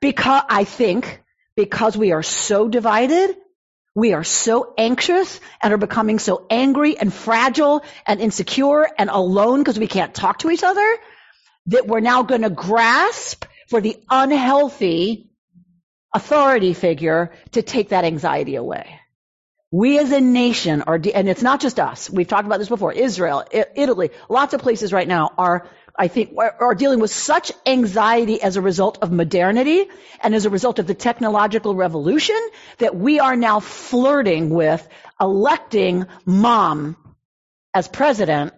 [0.00, 1.20] Because I think
[1.56, 3.36] because we are so divided,
[3.96, 9.58] we are so anxious and are becoming so angry and fragile and insecure and alone
[9.58, 10.96] because we can't talk to each other
[11.66, 15.29] that we're now going to grasp for the unhealthy
[16.14, 19.00] authority figure to take that anxiety away.
[19.72, 22.10] We as a nation are, de- and it's not just us.
[22.10, 22.92] We've talked about this before.
[22.92, 27.12] Israel, I- Italy, lots of places right now are, I think, are, are dealing with
[27.12, 29.86] such anxiety as a result of modernity
[30.20, 32.40] and as a result of the technological revolution
[32.78, 34.86] that we are now flirting with
[35.20, 36.96] electing mom
[37.72, 38.52] as president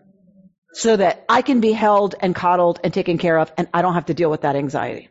[0.73, 3.95] so that I can be held and coddled and taken care of and I don't
[3.95, 5.11] have to deal with that anxiety.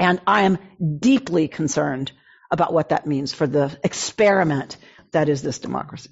[0.00, 0.58] And I am
[0.98, 2.10] deeply concerned
[2.50, 4.76] about what that means for the experiment
[5.12, 6.10] that is this democracy.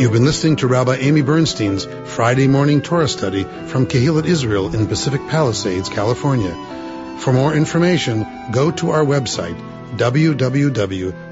[0.00, 4.86] You've been listening to Rabbi Amy Bernstein's Friday morning Torah study from Kehillat Israel in
[4.88, 6.56] Pacific Palisades, California.
[7.20, 9.56] For more information, go to our website,
[9.96, 11.22] www.ourki.org.